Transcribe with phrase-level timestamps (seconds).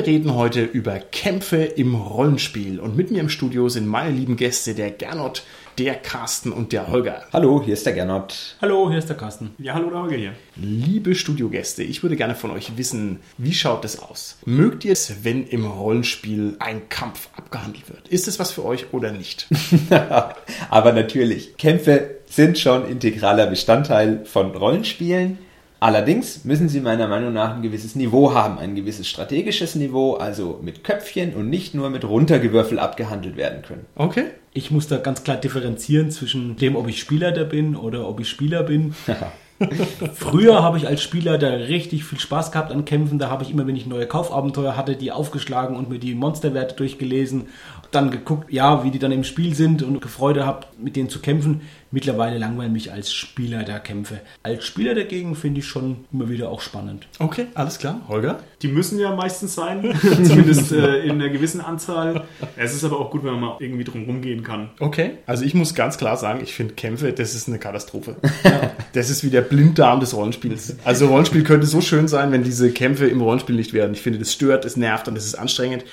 [0.00, 4.38] Wir reden heute über Kämpfe im Rollenspiel und mit mir im Studio sind meine lieben
[4.38, 5.42] Gäste, der Gernot,
[5.76, 7.24] der Carsten und der Holger.
[7.34, 8.56] Hallo, hier ist der Gernot.
[8.62, 9.50] Hallo, hier ist der Carsten.
[9.58, 10.32] Ja, hallo, der Holger hier.
[10.56, 14.38] Liebe Studiogäste, ich würde gerne von euch wissen, wie schaut das aus?
[14.46, 18.08] Mögt ihr es, wenn im Rollenspiel ein Kampf abgehandelt wird?
[18.08, 19.48] Ist es was für euch oder nicht?
[20.70, 25.36] Aber natürlich, Kämpfe sind schon integraler Bestandteil von Rollenspielen.
[25.80, 30.60] Allerdings müssen sie meiner Meinung nach ein gewisses Niveau haben, ein gewisses strategisches Niveau, also
[30.62, 33.86] mit Köpfchen und nicht nur mit Runtergewürfel abgehandelt werden können.
[33.96, 34.26] Okay.
[34.52, 38.28] Ich muss da ganz klar differenzieren zwischen dem, ob ich Spielleiter bin oder ob ich
[38.28, 38.94] Spieler bin.
[40.14, 43.18] Früher habe ich als Spieler da richtig viel Spaß gehabt an Kämpfen.
[43.18, 46.74] Da habe ich immer, wenn ich neue Kaufabenteuer hatte, die aufgeschlagen und mir die Monsterwerte
[46.76, 47.48] durchgelesen.
[47.90, 51.20] Dann geguckt, ja, wie die dann im Spiel sind und Freude habe, mit denen zu
[51.20, 51.62] kämpfen.
[51.92, 54.20] Mittlerweile langweilen mich als Spieler da Kämpfe.
[54.44, 57.08] Als Spieler dagegen finde ich schon immer wieder auch spannend.
[57.18, 58.02] Okay, alles klar.
[58.06, 58.38] Holger?
[58.62, 62.28] Die müssen ja meistens sein, zumindest äh, in einer gewissen Anzahl.
[62.56, 64.70] Es ist aber auch gut, wenn man mal irgendwie drum rumgehen kann.
[64.78, 65.18] Okay.
[65.26, 68.14] Also ich muss ganz klar sagen, ich finde Kämpfe, das ist eine Katastrophe.
[68.44, 68.70] Ja.
[68.92, 70.76] Das ist wie der Blinddarm des Rollenspiels.
[70.84, 73.92] Also Rollenspiel könnte so schön sein, wenn diese Kämpfe im Rollenspiel nicht wären.
[73.92, 75.84] Ich finde, das stört, es nervt und es ist anstrengend.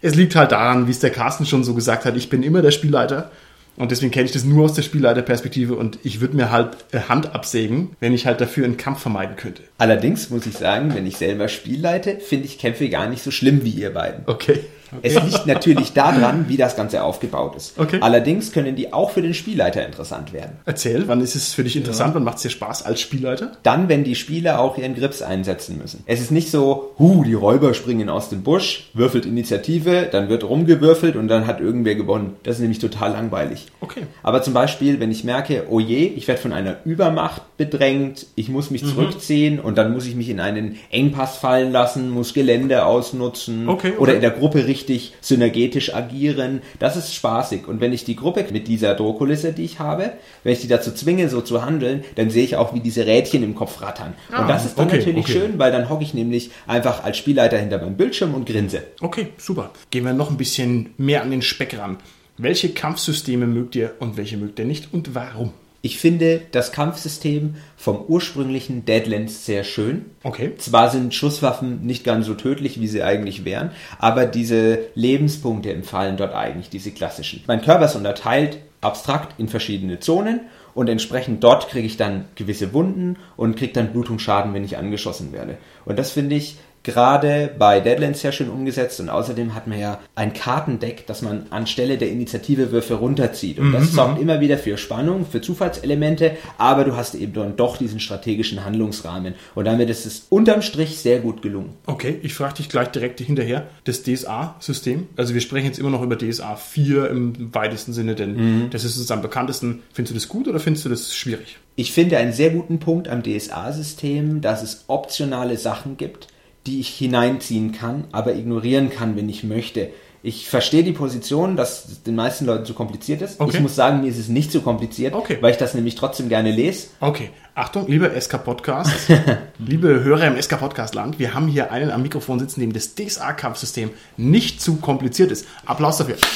[0.00, 2.62] Es liegt halt daran, wie es der Carsten schon so gesagt hat, ich bin immer
[2.62, 3.30] der Spielleiter
[3.76, 6.76] und deswegen kenne ich das nur aus der Spielleiterperspektive und ich würde mir halt
[7.08, 9.62] Hand absägen, wenn ich halt dafür einen Kampf vermeiden könnte.
[9.78, 13.30] Allerdings muss ich sagen, wenn ich selber Spiel leite, finde ich Kämpfe gar nicht so
[13.30, 14.24] schlimm wie ihr beiden.
[14.26, 14.60] Okay.
[14.96, 15.08] Okay.
[15.08, 17.78] Es liegt natürlich daran, wie das Ganze aufgebaut ist.
[17.78, 17.98] Okay.
[18.00, 20.58] Allerdings können die auch für den Spielleiter interessant werden.
[20.66, 22.10] Erzähl, wann ist es für dich interessant?
[22.10, 22.14] Ja.
[22.16, 23.52] Wann macht es dir Spaß als Spielleiter?
[23.62, 26.02] Dann, wenn die Spieler auch ihren Grips einsetzen müssen.
[26.06, 30.44] Es ist nicht so, hu, die Räuber springen aus dem Busch, würfelt Initiative, dann wird
[30.44, 32.36] rumgewürfelt und dann hat irgendwer gewonnen.
[32.42, 33.68] Das ist nämlich total langweilig.
[33.80, 34.02] Okay.
[34.22, 38.48] Aber zum Beispiel, wenn ich merke, oh je, ich werde von einer Übermacht bedrängt, ich
[38.50, 38.88] muss mich mhm.
[38.88, 43.88] zurückziehen und dann muss ich mich in einen Engpass fallen lassen, muss Gelände ausnutzen okay,
[43.88, 43.98] okay.
[43.98, 46.60] oder in der Gruppe richtig richtig synergetisch agieren.
[46.78, 47.68] Das ist spaßig.
[47.68, 50.12] Und wenn ich die Gruppe mit dieser Drohkulisse, die ich habe,
[50.42, 53.42] wenn ich die dazu zwinge, so zu handeln, dann sehe ich auch, wie diese Rädchen
[53.42, 54.14] im Kopf rattern.
[54.30, 55.32] Ah, und das ist dann okay, natürlich okay.
[55.32, 58.82] schön, weil dann hocke ich nämlich einfach als Spielleiter hinter meinem Bildschirm und grinse.
[59.00, 59.70] Okay, super.
[59.90, 61.98] Gehen wir noch ein bisschen mehr an den Speck ran.
[62.38, 65.52] Welche Kampfsysteme mögt ihr und welche mögt ihr nicht und warum?
[65.84, 70.06] Ich finde das Kampfsystem vom ursprünglichen Deadlands sehr schön.
[70.22, 70.52] Okay.
[70.56, 76.16] Zwar sind Schusswaffen nicht ganz so tödlich, wie sie eigentlich wären, aber diese Lebenspunkte empfallen
[76.16, 77.42] dort eigentlich, diese klassischen.
[77.48, 80.42] Mein Körper ist unterteilt abstrakt in verschiedene Zonen
[80.74, 85.32] und entsprechend dort kriege ich dann gewisse Wunden und kriege dann Blutungsschaden, wenn ich angeschossen
[85.32, 85.58] werde.
[85.84, 90.00] Und das finde ich gerade bei Deadlands sehr schön umgesetzt und außerdem hat man ja
[90.14, 93.94] ein Kartendeck, das man anstelle der Initiative Würfe runterzieht und das mhm.
[93.94, 98.64] sorgt immer wieder für Spannung, für Zufallselemente, aber du hast eben dann doch diesen strategischen
[98.64, 101.74] Handlungsrahmen und damit ist es unterm Strich sehr gut gelungen.
[101.86, 106.02] Okay, ich frage dich gleich direkt hinterher, das DSA-System, also wir sprechen jetzt immer noch
[106.02, 108.70] über DSA 4 im weitesten Sinne, denn mhm.
[108.70, 109.82] das ist uns am bekanntesten.
[109.92, 111.58] Findest du das gut oder findest du das schwierig?
[111.74, 116.28] Ich finde einen sehr guten Punkt am DSA-System, dass es optionale Sachen gibt,
[116.66, 119.90] die ich hineinziehen kann, aber ignorieren kann, wenn ich möchte.
[120.24, 123.40] Ich verstehe die Position, dass es den meisten Leuten zu kompliziert ist.
[123.40, 123.56] Okay.
[123.56, 125.38] Ich muss sagen, mir ist es nicht zu kompliziert, okay.
[125.40, 126.86] weil ich das nämlich trotzdem gerne lese.
[127.00, 128.92] Okay, Achtung, lieber SK Podcast,
[129.58, 132.94] liebe Hörer im SK Podcast Land, wir haben hier einen am Mikrofon sitzen, dem das
[132.94, 135.44] DSA-Kampfsystem nicht zu kompliziert ist.
[135.66, 136.16] Applaus dafür.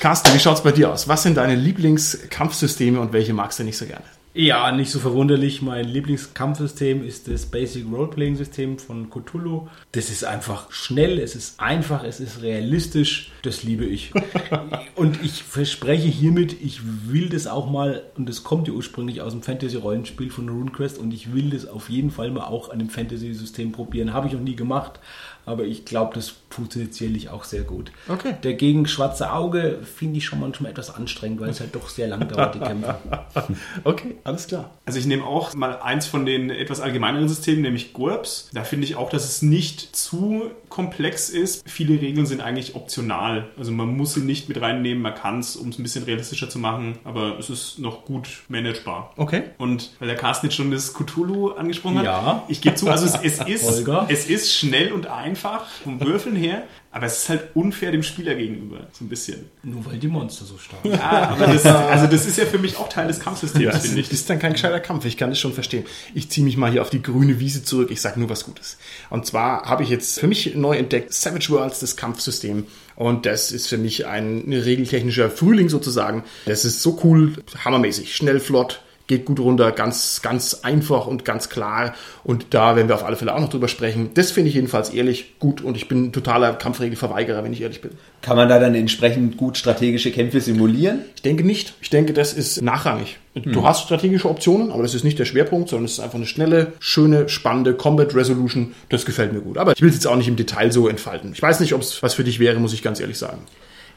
[0.00, 1.08] Carsten, wie schaut es bei dir aus?
[1.08, 4.04] Was sind deine Lieblingskampfsysteme und welche magst du nicht so gerne?
[4.36, 5.62] Ja, nicht so verwunderlich.
[5.62, 9.68] Mein Lieblingskampfsystem ist das Basic Roleplaying System von Cthulhu.
[9.92, 13.30] Das ist einfach schnell, es ist einfach, es ist realistisch.
[13.42, 14.10] Das liebe ich.
[14.96, 19.34] und ich verspreche hiermit, ich will das auch mal, und das kommt ja ursprünglich aus
[19.34, 22.90] dem Fantasy-Rollenspiel von RuneQuest, und ich will das auf jeden Fall mal auch an dem
[22.90, 24.12] Fantasy-System probieren.
[24.12, 24.98] Habe ich noch nie gemacht,
[25.46, 27.92] aber ich glaube, das funktioniert sicherlich auch sehr gut.
[28.08, 28.34] Okay.
[28.42, 32.28] Dagegen Schwarze Auge finde ich schon manchmal etwas anstrengend, weil es halt doch sehr lang
[32.28, 32.96] dauert, die Kämpfe.
[33.84, 34.70] okay, alles klar.
[34.86, 38.50] Also ich nehme auch mal eins von den etwas allgemeineren Systemen, nämlich GURPS.
[38.52, 41.68] Da finde ich auch, dass es nicht zu komplex ist.
[41.68, 43.48] Viele Regeln sind eigentlich optional.
[43.58, 46.48] Also man muss sie nicht mit reinnehmen, man kann es, um es ein bisschen realistischer
[46.48, 49.12] zu machen, aber es ist noch gut managebar.
[49.16, 49.42] Okay.
[49.58, 52.44] Und weil der Carsten jetzt schon das Cthulhu angesprochen hat, ja.
[52.48, 56.43] ich gebe zu, also es, es ist, es ist schnell und einfach vom Würfeln her
[56.44, 56.62] her,
[56.92, 59.46] aber es ist halt unfair dem Spieler gegenüber, so ein bisschen.
[59.62, 60.94] Nur weil die Monster so stark sind.
[60.94, 64.00] Ja, aber das, also das ist ja für mich auch Teil des Kampfsystems, Das finde
[64.00, 64.12] ich.
[64.12, 65.84] ist dann kein gescheiter Kampf, ich kann das schon verstehen.
[66.14, 68.78] Ich ziehe mich mal hier auf die grüne Wiese zurück, ich sage nur was Gutes.
[69.10, 72.66] Und zwar habe ich jetzt für mich neu entdeckt Savage Worlds, das Kampfsystem.
[72.94, 76.22] Und das ist für mich ein regeltechnischer Frühling sozusagen.
[76.46, 77.32] Das ist so cool,
[77.64, 81.94] hammermäßig, schnell, flott, geht gut runter, ganz, ganz einfach und ganz klar.
[82.22, 84.10] Und da werden wir auf alle Fälle auch noch drüber sprechen.
[84.14, 87.80] Das finde ich jedenfalls ehrlich gut und ich bin ein totaler Kampfregelverweigerer, wenn ich ehrlich
[87.80, 87.92] bin.
[88.22, 91.00] Kann man da dann entsprechend gut strategische Kämpfe simulieren?
[91.16, 91.74] Ich denke nicht.
[91.82, 93.18] Ich denke, das ist nachrangig.
[93.34, 96.26] Du hast strategische Optionen, aber das ist nicht der Schwerpunkt, sondern es ist einfach eine
[96.26, 98.74] schnelle, schöne, spannende Combat Resolution.
[98.90, 99.58] Das gefällt mir gut.
[99.58, 101.32] Aber ich will es jetzt auch nicht im Detail so entfalten.
[101.34, 103.38] Ich weiß nicht, ob es was für dich wäre, muss ich ganz ehrlich sagen.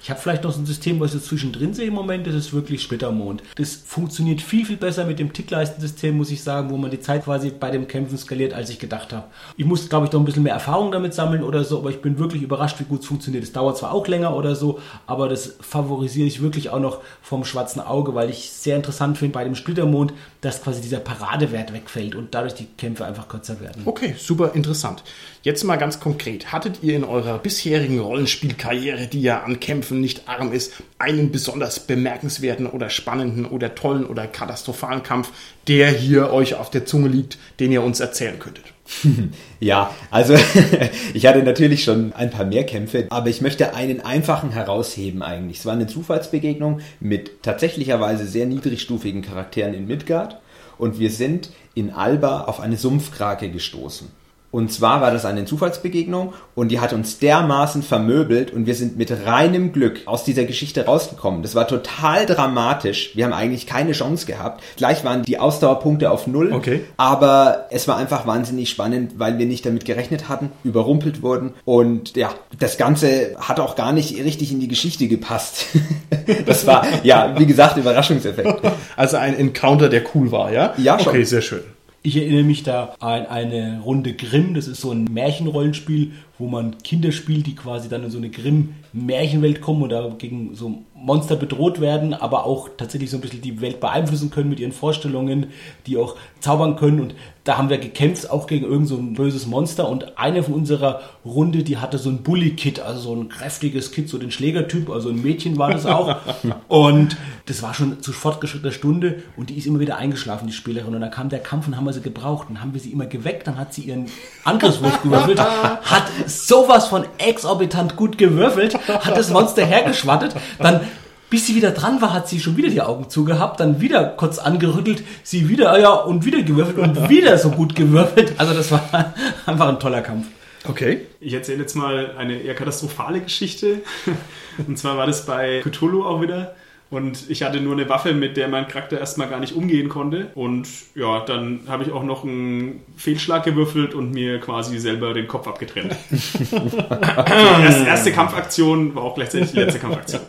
[0.01, 2.35] Ich habe vielleicht noch so ein System, was ich so zwischendrin sehe im Moment, das
[2.35, 3.44] ist wirklich Splittermond.
[3.55, 7.25] Das funktioniert viel, viel besser mit dem Tickleistensystem, muss ich sagen, wo man die Zeit
[7.25, 9.25] quasi bei dem Kämpfen skaliert, als ich gedacht habe.
[9.57, 12.01] Ich muss, glaube ich, noch ein bisschen mehr Erfahrung damit sammeln oder so, aber ich
[12.01, 13.44] bin wirklich überrascht, wie gut es funktioniert.
[13.44, 17.43] Es dauert zwar auch länger oder so, aber das favorisiere ich wirklich auch noch vom
[17.43, 22.15] schwarzen Auge, weil ich sehr interessant finde bei dem Splittermond, dass quasi dieser Paradewert wegfällt
[22.15, 23.81] und dadurch die Kämpfe einfach kürzer werden.
[23.85, 25.03] Okay, super interessant.
[25.44, 26.51] Jetzt mal ganz konkret.
[26.51, 31.80] Hattet ihr in eurer bisherigen Rollenspielkarriere, die ja an Kämpfen nicht arm ist, einen besonders
[31.81, 35.30] bemerkenswerten oder spannenden oder tollen oder katastrophalen Kampf,
[35.68, 38.66] der hier euch auf der Zunge liegt, den ihr uns erzählen könntet?
[39.60, 40.36] Ja, also
[41.13, 45.60] ich hatte natürlich schon ein paar mehr Kämpfe, aber ich möchte einen einfachen herausheben eigentlich.
[45.60, 50.39] Es war eine Zufallsbegegnung mit tatsächlicherweise sehr niedrigstufigen Charakteren in Midgard
[50.78, 54.10] und wir sind in Alba auf eine Sumpfkrake gestoßen.
[54.49, 58.97] Und zwar war das eine Zufallsbegegnung und die hat uns dermaßen vermöbelt und wir sind
[58.97, 61.41] mit reinem Glück aus dieser Geschichte rausgekommen.
[61.41, 63.11] Das war total dramatisch.
[63.15, 64.63] Wir haben eigentlich keine Chance gehabt.
[64.77, 66.53] Gleich waren die Ausdauerpunkte auf Null.
[66.53, 66.85] Okay.
[66.95, 71.53] Aber es war einfach wahnsinnig spannend, weil wir nicht damit gerechnet hatten, überrumpelt wurden.
[71.65, 75.65] Und ja, das Ganze hat auch gar nicht richtig in die Geschichte gepasst.
[76.45, 78.61] das war, ja, wie gesagt, Überraschungseffekt.
[78.95, 80.73] Also ein Encounter, der cool war, ja?
[80.77, 81.09] Ja, schon.
[81.09, 81.63] Okay, sehr schön.
[82.07, 84.54] Ich erinnere mich da an eine Runde Grimm.
[84.54, 88.30] Das ist so ein Märchenrollenspiel, wo man Kinder spielt, die quasi dann in so eine
[88.30, 93.42] Grimm-Märchenwelt kommen und da gegen so Monster bedroht werden, aber auch tatsächlich so ein bisschen
[93.42, 95.48] die Welt beeinflussen können mit ihren Vorstellungen,
[95.86, 97.01] die auch zaubern können.
[97.01, 97.15] Und
[97.47, 99.88] da haben wir gekämpft, auch gegen irgend so ein böses Monster.
[99.88, 104.09] Und eine von unserer Runde, die hatte so ein Bully-Kit, also so ein kräftiges Kit,
[104.09, 106.17] so den Schlägertyp, also ein Mädchen war das auch.
[106.67, 107.15] und
[107.45, 110.94] das war schon zu fortgeschrittener Stunde und die ist immer wieder eingeschlafen, die Spielerin.
[110.94, 112.47] Und dann kam der Kampf und haben wir sie gebraucht.
[112.49, 114.07] Dann haben wir sie immer geweckt, dann hat sie ihren
[114.43, 115.39] Angriffswurf gewürfelt,
[115.83, 120.81] hat sowas von exorbitant gut gewürfelt, hat das Monster hergeschwattet, dann
[121.29, 124.39] bis sie wieder dran war, hat sie schon wieder die Augen zugehabt, dann wieder kurz
[124.39, 128.33] angerüttelt, sie wieder, ah ja, und wieder gewürfelt und wieder so gut gewürfelt.
[128.38, 129.13] Also das war
[129.45, 130.27] einfach ein toller Kampf.
[130.68, 131.01] Okay.
[131.19, 133.81] Ich erzähle jetzt mal eine eher katastrophale Geschichte.
[134.68, 136.56] Und zwar war das bei Cthulhu auch wieder.
[136.89, 140.28] Und ich hatte nur eine Waffe, mit der mein Charakter erstmal gar nicht umgehen konnte.
[140.36, 145.28] Und ja, dann habe ich auch noch einen Fehlschlag gewürfelt und mir quasi selber den
[145.28, 145.95] Kopf abgetrennt.
[146.12, 150.22] erste, erste Kampfaktion war auch gleichzeitig die letzte Kampfaktion.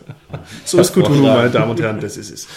[0.65, 2.47] So ist Cthulhu, meine Damen und Herren, das ist es.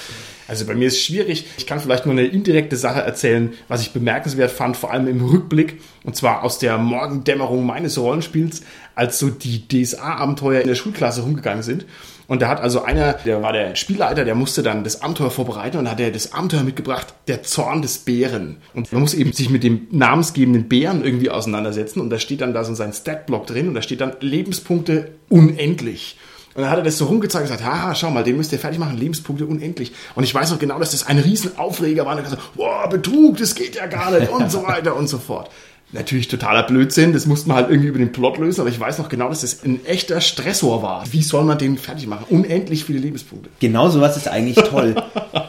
[0.49, 1.47] Also bei mir ist es schwierig.
[1.57, 5.25] Ich kann vielleicht nur eine indirekte Sache erzählen, was ich bemerkenswert fand, vor allem im
[5.25, 5.81] Rückblick.
[6.05, 8.63] Und zwar aus der Morgendämmerung meines Rollenspiels,
[8.95, 11.87] als so die DSA-Abenteuer in der Schulklasse rumgegangen sind.
[12.32, 15.76] Und da hat also einer, der war der Spielleiter, der musste dann das Abenteuer vorbereiten
[15.76, 18.56] und hat er das Abenteuer mitgebracht, der Zorn des Bären.
[18.73, 22.01] Und man muss eben sich mit dem namensgebenden Bären irgendwie auseinandersetzen.
[22.01, 26.17] Und da steht dann da so sein Statblock drin und da steht dann Lebenspunkte unendlich.
[26.55, 28.58] Und dann hat er das so rumgezeigt und gesagt, haha, schau mal, den müsst ihr
[28.58, 29.93] fertig machen, Lebenspunkte unendlich.
[30.15, 32.12] Und ich weiß noch genau, dass das ein Riesenaufreger war.
[32.12, 35.06] Und er hat gesagt, boah, Betrug, das geht ja gar nicht und so weiter und
[35.06, 35.51] so fort.
[35.93, 38.99] Natürlich totaler Blödsinn, das musste man halt irgendwie über den Plot lösen, aber ich weiß
[38.99, 41.05] noch genau, dass das ein echter Stressor war.
[41.13, 42.25] Wie soll man den fertig machen?
[42.31, 43.51] Unendlich viele Lebenspunkte.
[43.61, 44.94] Genau sowas ist eigentlich toll.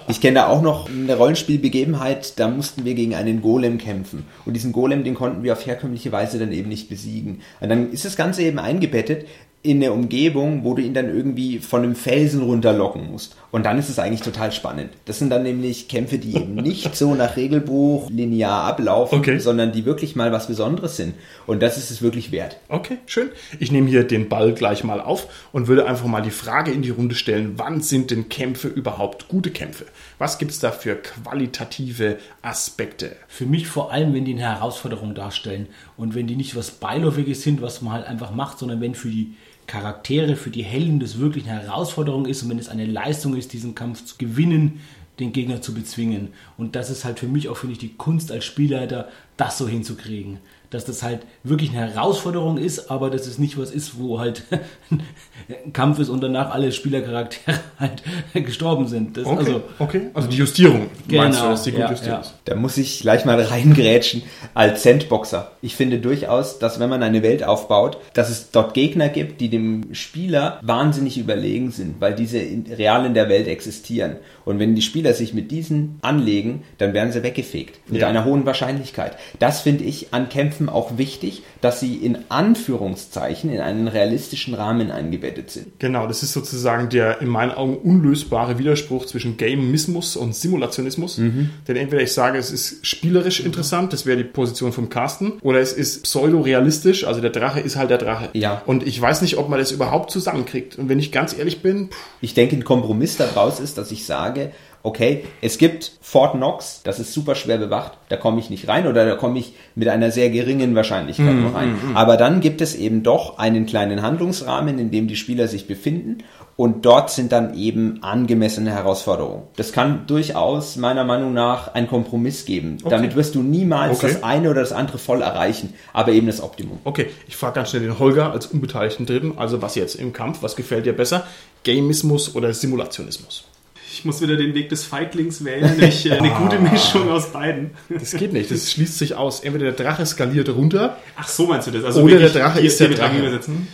[0.09, 4.25] Ich kenne da auch noch eine Rollenspielbegebenheit, da mussten wir gegen einen Golem kämpfen.
[4.45, 7.41] Und diesen Golem, den konnten wir auf herkömmliche Weise dann eben nicht besiegen.
[7.61, 9.25] Und dann ist das Ganze eben eingebettet
[9.63, 13.37] in eine Umgebung, wo du ihn dann irgendwie von einem Felsen runterlocken musst.
[13.49, 14.89] Und dann ist es eigentlich total spannend.
[15.05, 19.39] Das sind dann nämlich Kämpfe, die eben nicht so nach Regelbuch linear ablaufen, Okay.
[19.39, 21.13] sondern die wirklich mal was Besonderes sind.
[21.47, 22.57] Und das ist es wirklich wert.
[22.67, 23.29] Okay, schön.
[23.59, 26.81] Ich nehme hier den Ball gleich mal auf und würde einfach mal die Frage in
[26.81, 29.85] die Runde stellen, wann sind denn Kämpfe überhaupt gute Kämpfe?
[30.23, 33.17] Was gibt es da für qualitative Aspekte?
[33.27, 37.41] Für mich vor allem, wenn die eine Herausforderung darstellen und wenn die nicht was Beiläufiges
[37.41, 39.33] sind, was man halt einfach macht, sondern wenn für die
[39.67, 43.51] Charaktere, für die Helden das wirklich eine Herausforderung ist und wenn es eine Leistung ist,
[43.51, 44.79] diesen Kampf zu gewinnen,
[45.19, 46.29] den Gegner zu bezwingen.
[46.57, 49.67] Und das ist halt für mich auch, finde ich, die Kunst als Spielleiter, das so
[49.67, 50.39] hinzukriegen.
[50.73, 54.43] Dass das halt wirklich eine Herausforderung ist, aber dass es nicht was ist, wo halt
[54.91, 55.01] ein
[55.73, 58.01] Kampf ist und danach alle Spielercharaktere halt
[58.33, 59.17] gestorben sind.
[59.17, 60.01] Das, Okay, Also, okay.
[60.13, 60.87] Also die Justierung.
[61.09, 62.19] Meinst du, Genau, dass die gut ja, justiert ja.
[62.21, 62.33] ist?
[62.45, 65.51] Da muss ich gleich mal reingrätschen als Sandboxer.
[65.61, 69.49] Ich finde durchaus, dass wenn man eine Welt aufbaut, dass es dort Gegner gibt, die
[69.49, 74.17] dem Spieler wahnsinnig überlegen sind, weil diese in, real in der Welt existieren.
[74.45, 77.79] Und wenn die Spieler sich mit diesen anlegen, dann werden sie weggefegt.
[77.89, 78.07] Mit Ja.
[78.07, 79.17] einer hohen Wahrscheinlichkeit.
[79.39, 84.91] Das finde ich an Kämpfen auch wichtig, dass sie in Anführungszeichen in einen realistischen Rahmen
[84.91, 85.79] eingebettet sind.
[85.79, 91.17] Genau, das ist sozusagen der in meinen Augen unlösbare Widerspruch zwischen Gamismus und Simulationismus.
[91.17, 91.49] Mhm.
[91.67, 95.59] Denn entweder ich sage, es ist spielerisch interessant, das wäre die Position vom Carsten, oder
[95.59, 98.29] es ist pseudo-realistisch, also der Drache ist halt der Drache.
[98.33, 98.61] Ja.
[98.65, 100.77] Und ich weiß nicht, ob man das überhaupt zusammenkriegt.
[100.77, 104.05] Und wenn ich ganz ehrlich bin, pff, Ich denke, ein Kompromiss daraus ist, dass ich
[104.05, 108.67] sage, okay, es gibt Fort Knox, das ist super schwer bewacht, da komme ich nicht
[108.67, 111.75] rein oder da komme ich mit einer sehr geringen Wahrscheinlichkeit nur rein.
[111.95, 116.17] Aber dann gibt es eben doch einen kleinen Handlungsrahmen, in dem die Spieler sich befinden
[116.57, 119.43] und dort sind dann eben angemessene Herausforderungen.
[119.55, 122.77] Das kann durchaus meiner Meinung nach einen Kompromiss geben.
[122.87, 124.13] Damit wirst du niemals Okay.
[124.13, 126.79] das eine oder das andere voll erreichen, aber eben das Optimum.
[126.83, 130.43] okay, ich frage ganz schnell den Holger als unbeteiligten Dritten, also was jetzt im Kampf,
[130.43, 131.25] was gefällt dir besser?
[131.63, 133.45] Gamismus oder Simulationismus?
[133.93, 135.79] Ich muss wieder den Weg des Feiglings wählen.
[135.81, 137.71] Ich, äh, eine gute Mischung aus beiden.
[137.89, 139.41] Das geht nicht, das schließt sich aus.
[139.41, 141.83] Entweder der Drache skaliert runter, Ach, so meinst du das?
[141.83, 143.17] Also Oder der Drache ist der Drache.
[143.17, 143.67] übersetzen.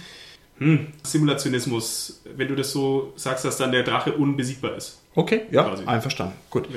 [0.57, 0.87] Hm.
[1.03, 4.98] Simulationismus, wenn du das so sagst, dass dann der Drache unbesiegbar ist.
[5.15, 5.85] Okay, ja, Quasi.
[5.85, 6.67] einverstanden, gut.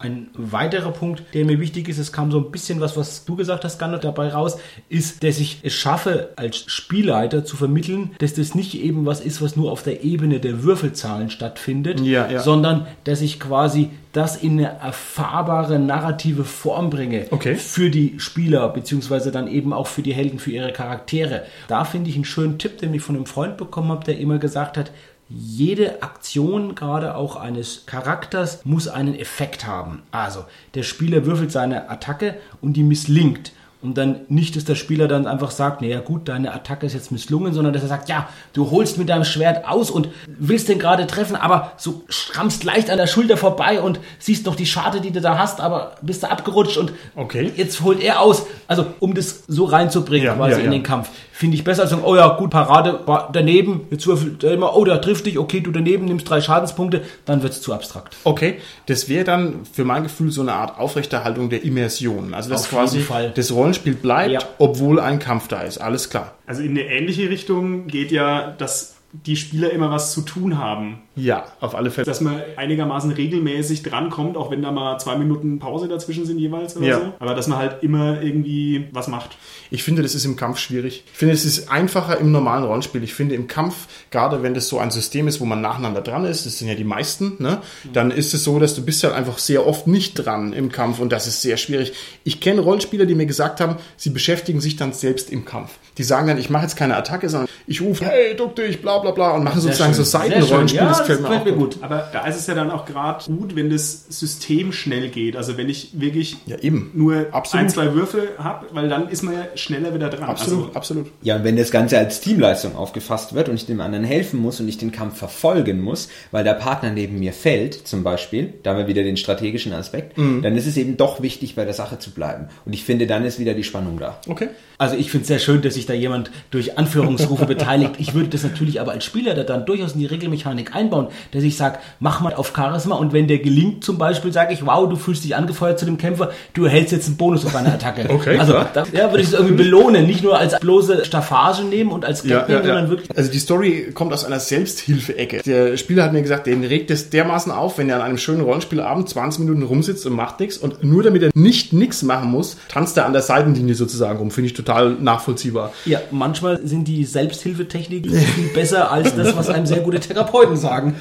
[0.00, 3.34] Ein weiterer Punkt, der mir wichtig ist, es kam so ein bisschen was, was du
[3.34, 4.56] gesagt hast, Gernot, dabei raus,
[4.88, 9.42] ist, dass ich es schaffe, als Spielleiter zu vermitteln, dass das nicht eben was ist,
[9.42, 12.38] was nur auf der Ebene der Würfelzahlen stattfindet, Ja, ja.
[12.40, 17.56] sondern dass ich quasi das in eine erfahrbare narrative Form bringe Okay.
[17.56, 21.42] für die Spieler, beziehungsweise dann eben auch für die Helden, für ihre Charaktere.
[21.66, 24.38] Da finde ich einen schönen Tipp, den ich von einem Freund bekommen habe, der immer
[24.38, 24.92] gesagt hat,
[25.28, 30.02] jede Aktion, gerade auch eines Charakters, muss einen Effekt haben.
[30.10, 30.44] Also,
[30.74, 33.52] der Spieler würfelt seine Attacke und die misslingt.
[33.80, 37.12] Und dann nicht, dass der Spieler dann einfach sagt, naja gut, deine Attacke ist jetzt
[37.12, 40.80] misslungen, sondern dass er sagt, ja, du holst mit deinem Schwert aus und willst den
[40.80, 45.00] gerade treffen, aber so schrammst leicht an der Schulter vorbei und siehst noch die Scharte,
[45.00, 47.52] die du da hast, aber bist da abgerutscht und Okay.
[47.54, 48.46] jetzt holt er aus.
[48.66, 50.70] Also, um das so reinzubringen Ja, quasi ja, in ja.
[50.72, 51.10] den Kampf.
[51.32, 54.76] Finde ich besser als sagen, oh ja, gut, Parade, war daneben, jetzt würfelt er immer,
[54.76, 58.16] oh, der trifft dich, okay, du daneben nimmst drei Schadenspunkte, dann wird es zu abstrakt.
[58.24, 58.56] Okay,
[58.86, 62.34] das wäre dann für mein Gefühl so eine Art Aufrechterhaltung der Immersion.
[62.34, 63.30] Also dass Auf quasi jeden Fall.
[63.68, 64.40] Das Rollenspiel bleibt, Ja.
[64.58, 65.78] obwohl ein Kampf da ist.
[65.78, 66.34] Alles klar.
[66.46, 70.98] Also in eine ähnliche Richtung geht ja, dass die Spieler immer was zu tun haben.
[71.16, 72.04] Ja, auf alle Fälle.
[72.04, 76.76] Dass man einigermaßen regelmäßig drankommt, auch wenn da mal zwei Minuten Pause dazwischen sind jeweils
[76.76, 76.98] oder Ja.
[76.98, 77.12] so.
[77.18, 79.38] Aber dass man halt immer irgendwie was macht.
[79.70, 81.04] Ich finde, das ist im Kampf schwierig.
[81.10, 83.02] Ich finde, es ist einfacher im normalen Rollenspiel.
[83.02, 86.26] Ich finde, im Kampf, gerade wenn das so ein System ist, wo man nacheinander dran
[86.26, 87.62] ist, das sind ja die meisten, ne?
[87.92, 91.00] dann ist es so, dass du bist halt einfach sehr oft nicht dran im Kampf
[91.00, 91.94] und das ist sehr schwierig.
[92.24, 95.70] Ich kenne Rollenspieler, die mir gesagt haben, sie beschäftigen sich dann selbst im Kampf.
[95.98, 98.98] Die sagen dann, ich mache jetzt keine Attacke, sondern ich rufe, hey, duck dich, bla
[98.98, 100.02] bla bla und machen sozusagen so.
[100.04, 100.80] Seitenrollenspiel.
[100.80, 101.74] Ja, das gefällt mir mir gut.
[101.74, 101.82] gut.
[101.82, 105.36] Aber da ist es ja dann auch gerade gut, wenn das System schnell geht.
[105.36, 106.90] Also wenn ich wirklich Ja, eben.
[106.94, 107.64] nur Absolut.
[107.64, 110.28] ein, zwei Würfe habe, weil dann ist man ja schneller wieder dran.
[110.28, 111.06] Absolut, Also, absolut.
[111.22, 114.60] Ja, und wenn das Ganze als Teamleistung aufgefasst wird und ich dem anderen helfen muss
[114.60, 118.70] und ich den Kampf verfolgen muss, weil der Partner neben mir fällt, zum Beispiel, da
[118.70, 121.98] haben wir wieder den strategischen Aspekt, dann ist es eben doch wichtig, bei der Sache
[121.98, 122.48] zu bleiben.
[122.64, 124.20] Und ich finde, dann ist wieder die Spannung da.
[124.28, 124.48] Okay.
[124.78, 127.94] Also ich finde es sehr schön, dass sich da jemand durch Anführungsrufe beteiligt.
[127.98, 131.42] Ich würde das natürlich aber als Spieler da dann durchaus in die Regelmechanik einbauen, dass
[131.42, 134.88] ich sage, mach mal auf Charisma und wenn der gelingt zum Beispiel, sage ich, wow,
[134.88, 138.08] du fühlst dich angefeuert zu dem Kämpfer, du erhältst jetzt einen Bonus auf deine Attacke.
[138.18, 141.92] Okay, Also da ja, würde ich es irgendwie belohnen, nicht nur als bloße Staffage nehmen
[141.92, 145.42] und als Gag nehmen, sondern wirklich Also die Story kommt aus einer Selbsthilfe-Ecke.
[145.44, 148.40] Der Spieler hat mir gesagt, den regt es dermaßen auf, wenn er an einem schönen
[148.40, 152.56] Rollenspielabend 20 Minuten rumsitzt und macht nichts und nur damit er nicht nichts machen muss,
[152.68, 154.30] tanzt er an der Seitenlinie sozusagen rum.
[154.30, 155.67] Finde ich total nachvollziehbar.
[155.84, 160.94] Ja, manchmal sind die Selbsthilfetechniken viel besser als das, was einem sehr gute Therapeuten sagen.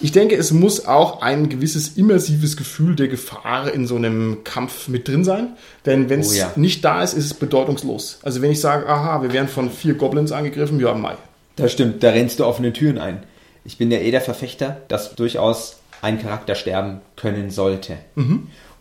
[0.00, 4.88] Ich denke, es muss auch ein gewisses immersives Gefühl der Gefahr in so einem Kampf
[4.88, 5.48] mit drin sein.
[5.86, 6.52] Denn wenn es Oh ja.
[6.56, 8.18] nicht da ist, ist es bedeutungslos.
[8.22, 11.14] Also wenn ich sage, aha, wir werden von vier Goblins angegriffen, ja, Mai.
[11.56, 13.22] Das stimmt, da rennst du offene Türen ein.
[13.64, 17.96] Ich bin ja eh der Verfechter, dass durchaus ein Charakter sterben können sollte.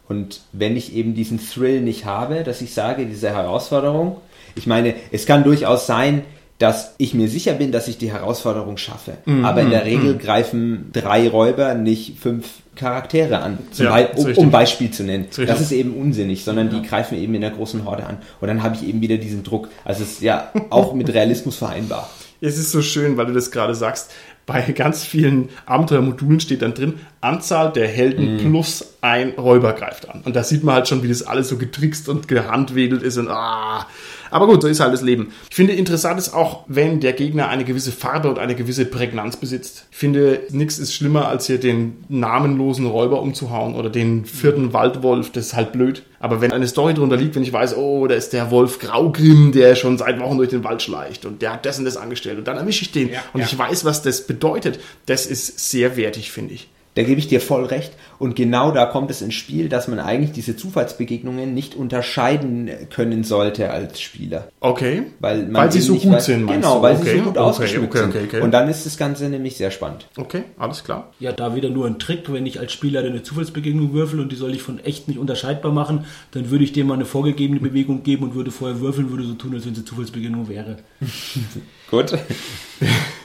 [0.07, 4.17] Und wenn ich eben diesen Thrill nicht habe, dass ich sage, diese Herausforderung,
[4.55, 6.23] ich meine, es kann durchaus sein,
[6.61, 9.13] dass ich mir sicher bin, dass ich die Herausforderung schaffe.
[9.25, 9.45] Mhm.
[9.45, 14.45] Aber in der Regel greifen drei Räuber nicht fünf Charaktere an, zum Ja, Be um,
[14.45, 15.25] um Beispiel zu nennen.
[15.25, 15.47] Richtig.
[15.47, 18.17] Das ist eben unsinnig, sondern die greifen eben in der großen Horde an.
[18.39, 19.69] Und dann habe ich eben wieder diesen Druck.
[19.83, 22.09] Also es ist ja auch mit Realismus vereinbar.
[22.41, 24.11] Es ist so schön, weil du das gerade sagst.
[24.45, 30.21] Bei ganz vielen Abenteuermodulen steht dann drin, Anzahl der Helden plus ein Räuber greift an.
[30.25, 33.29] Und da sieht man halt schon, wie das alles so getrickst und gehandwedelt ist und
[33.29, 33.87] ah.
[34.31, 35.33] Aber gut, so ist halt das Leben.
[35.49, 39.35] Ich finde interessant ist auch, wenn der Gegner eine gewisse Farbe und eine gewisse Prägnanz
[39.35, 39.87] besitzt.
[39.91, 45.31] Ich finde, nichts ist schlimmer, als hier den namenlosen Räuber umzuhauen oder den vierten Waldwolf.
[45.31, 46.03] Das ist halt blöd.
[46.19, 49.51] Aber wenn eine Story drunter liegt, wenn ich weiß, oh, da ist der Wolf Graugrimm,
[49.51, 52.37] der schon seit Wochen durch den Wald schleicht und der hat das und das angestellt
[52.37, 53.47] und dann erwische ich den Ja, und ja.
[53.47, 56.69] ich weiß, was das bedeutet, das ist sehr wertig, finde ich.
[56.95, 57.93] Da gebe ich dir voll recht.
[58.19, 63.23] Und genau da kommt es ins Spiel, dass man eigentlich diese Zufallsbegegnungen nicht unterscheiden können
[63.23, 64.49] sollte als Spieler.
[64.59, 65.03] Okay.
[65.19, 67.29] Weil, man Weil sie so gut weiß- sind, meinst Genau, weil Okay, sie so gut
[67.37, 68.41] okay, ausgeschmückt okay, sind.
[68.41, 70.07] Und dann ist das Ganze nämlich sehr spannend.
[70.17, 71.11] Okay, alles klar.
[71.19, 74.35] Ja, da wieder nur ein Trick, wenn ich als Spieler eine Zufallsbegegnung würfel und die
[74.35, 78.03] soll ich von echt nicht unterscheidbar machen, dann würde ich dem mal eine vorgegebene Bewegung
[78.03, 80.77] geben und würde vorher würfeln, würde so tun, als wenn es eine Zufallsbegegnung wäre.
[81.89, 82.13] Gut.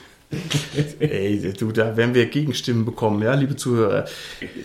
[0.99, 4.07] Ey, du, da werden wir Gegenstimmen bekommen, ja, liebe Zuhörer.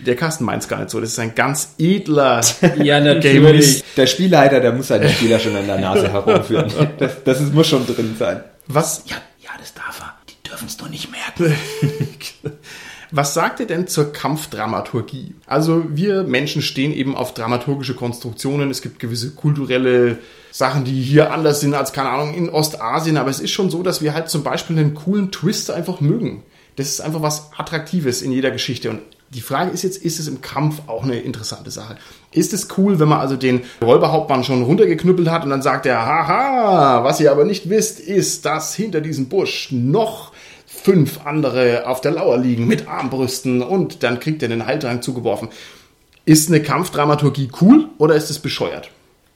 [0.06, 1.00] Der Carsten meint es gar nicht so.
[1.00, 2.42] Das ist ein ganz edler
[2.84, 3.84] Ja, natürlich.
[3.96, 6.72] Der Spielleiter, der muss seine Spieler schon an der Nase herumführen.
[6.98, 8.44] Das, das ist, muss schon drin sein.
[8.68, 10.16] Was, Ja, ja, das darf er.
[10.30, 11.56] Die dürfen es doch nicht merken.
[13.12, 15.36] was sagt ihr denn zur Kampfdramaturgie?
[15.46, 18.72] Also wir Menschen stehen eben auf dramaturgische Konstruktionen.
[18.72, 20.20] Es gibt gewisse kulturelle
[20.52, 23.18] Sachen, die hier anders sind als, keine Ahnung, in Ostasien.
[23.18, 26.44] Aber es ist schon so, dass wir halt zum Beispiel einen coolen Twist einfach mögen.
[26.78, 28.90] Das ist einfach was Attraktives in jeder Geschichte.
[28.90, 29.02] Und
[29.34, 31.98] die Frage ist jetzt, ist es im Kampf auch eine interessante Sache?
[32.32, 36.06] Ist es cool, wenn man also den Räuberhauptmann schon runtergeknüppelt hat und dann sagt er,
[36.06, 40.31] haha, was ihr aber nicht wisst, ist, dass hinter diesem Busch noch
[40.84, 45.50] fünf andere auf der Lauer liegen mit Armbrüsten und dann kriegt er den Heiltrank zugeworfen.
[46.26, 48.90] Ist eine Kampfdramaturgie cool oder ist es bescheuert?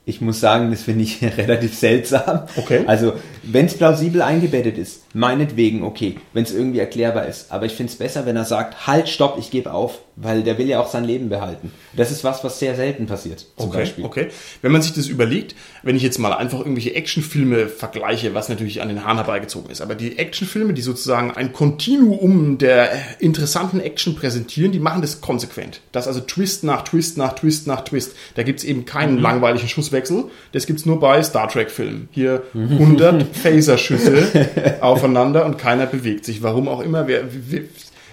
[0.08, 2.42] Ich muss sagen, das finde ich relativ seltsam.
[2.56, 2.84] Okay.
[2.86, 7.50] Also, wenn es plausibel eingebettet ist, meinetwegen okay, wenn es irgendwie erklärbar ist.
[7.50, 10.58] Aber ich finde es besser, wenn er sagt, halt, stopp, ich gebe auf, weil der
[10.58, 11.72] will ja auch sein Leben behalten.
[11.94, 14.04] Das ist was, was sehr selten passiert, zum Okay, Beispiel.
[14.04, 14.28] okay.
[14.62, 18.82] Wenn man sich das überlegt, wenn ich jetzt mal einfach irgendwelche Actionfilme vergleiche, was natürlich
[18.82, 24.14] an den Haaren herbeigezogen ist, aber die Actionfilme, die sozusagen ein Kontinuum der interessanten Action
[24.14, 25.80] präsentieren, die machen das konsequent.
[25.92, 28.12] Das also Twist nach Twist nach Twist nach Twist.
[28.36, 30.24] Da gibt's eben keinen langweiligen Schusswechsel.
[30.52, 32.08] Das gibt's nur bei Star Trek-Filmen.
[32.10, 36.42] Hier 100 Phaserschüsse aufeinander und keiner bewegt sich.
[36.42, 37.06] Warum auch immer.
[37.06, 37.62] Wer, wer,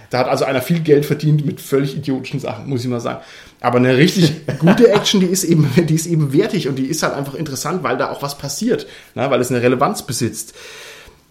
[0.10, 3.22] da hat also einer viel Geld verdient mit völlig idiotischen Sachen, muss ich mal sagen.
[3.62, 7.02] Aber eine richtig gute Action, die ist eben, die ist eben wertig und die ist
[7.02, 9.30] halt einfach interessant, weil da auch was passiert, ne?
[9.32, 10.54] weil es eine Relevanz besitzt.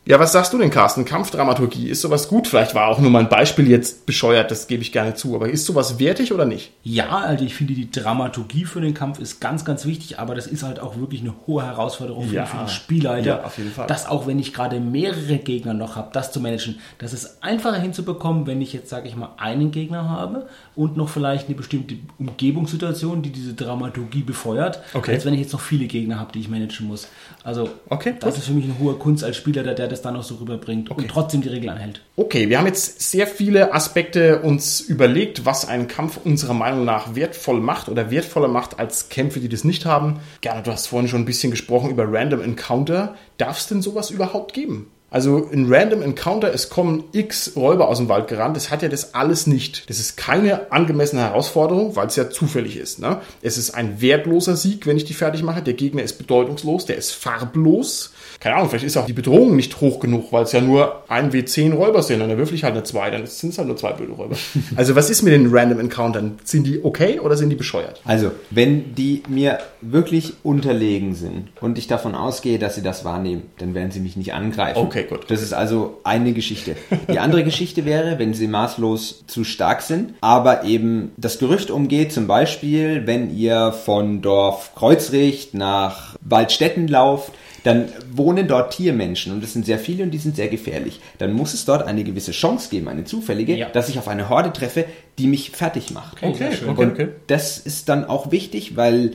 [0.04, 1.04] Ja, was sagst du denn, Carsten?
[1.04, 2.48] Kampfdramaturgie, ist sowas gut?
[2.48, 5.64] Vielleicht war auch nur mein Beispiel jetzt bescheuert, das gebe ich gerne zu, aber ist
[5.64, 6.72] sowas wertig oder nicht?
[6.82, 10.48] Ja, also ich finde, die Dramaturgie für den Kampf ist ganz, ganz wichtig, aber das
[10.48, 12.46] ist halt auch wirklich eine hohe Herausforderung für, Ja.
[12.46, 13.26] für den Spielleiter.
[13.28, 13.86] Ja, auf jeden Fall.
[13.86, 16.80] Das auch, wenn ich gerade mehrere Gegner noch habe, das zu managen.
[16.98, 21.10] Das ist einfacher hinzubekommen, wenn ich jetzt, sage ich mal, einen Gegner habe und noch
[21.10, 25.12] vielleicht eine bestimmte Umgebungssituation, die diese Dramaturgie befeuert, Okay.
[25.14, 27.06] als wenn ich jetzt noch viele Gegner habe, die ich managen muss.
[27.44, 28.38] Also Okay, das gut.
[28.42, 30.90] ist für mich eine hohe Kunst als Spieler, der, der das dann noch so rüberbringt
[30.90, 32.02] und trotzdem die Regeln anhält.
[32.16, 37.14] Okay, wir haben jetzt sehr viele Aspekte uns überlegt, was einen Kampf unserer Meinung nach
[37.14, 40.20] wertvoll macht oder wertvoller macht als Kämpfe, die das nicht haben.
[40.40, 43.14] Gerne, du hast vorhin schon ein bisschen gesprochen über Random Encounter.
[43.38, 44.88] Darf es denn sowas überhaupt geben?
[45.12, 48.88] Also in Random Encounter, es kommen x Räuber aus dem Wald gerannt, das hat ja
[48.88, 49.90] das alles nicht.
[49.90, 52.98] Das ist keine angemessene Herausforderung, weil es ja zufällig ist.
[52.98, 53.20] Ne?
[53.42, 55.61] Es ist ein wertloser Sieg, wenn ich die fertig mache.
[55.61, 58.14] Der Gegner ist bedeutungslos, der ist farblos.
[58.42, 61.31] Keine Ahnung, vielleicht ist auch die Bedrohung nicht hoch genug, weil es ja nur ein
[61.31, 63.76] W10 Räuber sind und dann würfel ich halt eine 2, dann sind es halt nur
[63.76, 64.35] zwei blöde Räuber.
[64.74, 66.40] also was ist mit den Random Encountern?
[66.42, 68.00] Sind die okay oder sind die bescheuert?
[68.05, 73.44] Also, wenn die mir wirklich unterlegen sind und ich davon ausgehe, dass sie das wahrnehmen,
[73.59, 74.76] dann werden sie mich nicht angreifen.
[74.76, 75.31] Okay, gut.
[75.31, 76.74] Das ist also eine Geschichte.
[77.12, 82.12] Die andere Geschichte wäre, wenn sie maßlos zu stark sind, aber eben das Gerücht umgeht,
[82.12, 87.33] zum Beispiel, wenn ihr von Dorf Kreuzricht nach Waldstätten lauft,
[87.64, 91.01] dann wohnen dort Tiermenschen und es sind sehr viele und die sind sehr gefährlich.
[91.18, 93.68] Dann muss es dort eine gewisse Chance geben, eine zufällige, Ja.
[93.70, 94.85] dass ich auf eine Horde treffe,
[95.18, 96.18] die mich fertig macht.
[96.20, 96.68] sehr schön.
[96.70, 97.09] okay, Und okay.
[97.29, 99.12] das ist dann auch wichtig, weil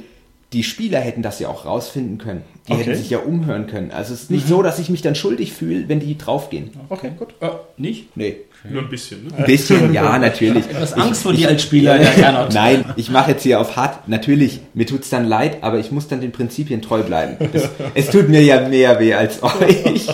[0.54, 2.42] die Spieler hätten das ja auch rausfinden können.
[2.68, 2.82] Die Okay.
[2.82, 2.86] Mhm.
[2.86, 3.92] hätten sich ja umhören können.
[3.92, 6.70] Also es ist nicht so, dass ich mich dann schuldig fühle, wenn die draufgehen.
[6.90, 7.34] Okay, gut.
[7.42, 8.16] Äh, nicht?
[8.16, 8.38] Nee.
[8.70, 9.26] Nur ein bisschen.
[9.28, 9.34] Ne?
[9.38, 10.66] Ein bisschen, ja, natürlich.
[10.80, 12.54] Was Angst vor dir als Spieler, der Gernot.
[12.54, 14.08] Nein, ich mache jetzt hier auf hart.
[14.10, 17.38] Natürlich, mir tut's dann leid, aber ich muss dann den Prinzipien treu bleiben.
[17.54, 20.08] Es, es tut mir ja mehr weh als euch.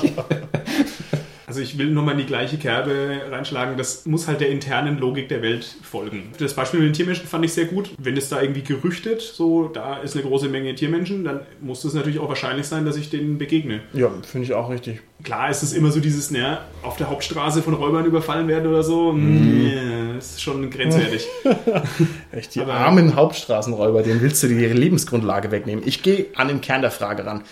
[1.53, 3.77] Also ich will nur mal in die gleiche Kerbe reinschlagen.
[3.77, 6.31] Das muss halt der internen Logik der Welt folgen.
[6.39, 7.91] Das Beispiel mit den Tiermenschen fand ich sehr gut.
[7.99, 11.93] Wenn es da irgendwie gerüchtet, so da ist eine große Menge Tiermenschen, dann muss es
[11.93, 13.81] natürlich auch wahrscheinlich sein, dass ich denen begegne.
[13.93, 15.01] Ja, finde ich auch richtig.
[15.21, 18.81] Klar ist es immer so dieses, naja, auf der Hauptstraße von Räubern überfallen werden oder
[18.81, 19.11] so.
[19.11, 19.67] Mm.
[19.67, 21.27] Yeah, ist schon grenzwertig.
[22.31, 25.83] Echt, die Aber armen Hauptstraßenräuber, denen willst du die Lebensgrundlage wegnehmen.
[25.85, 27.43] Ich gehe an den Kern der Frage ran.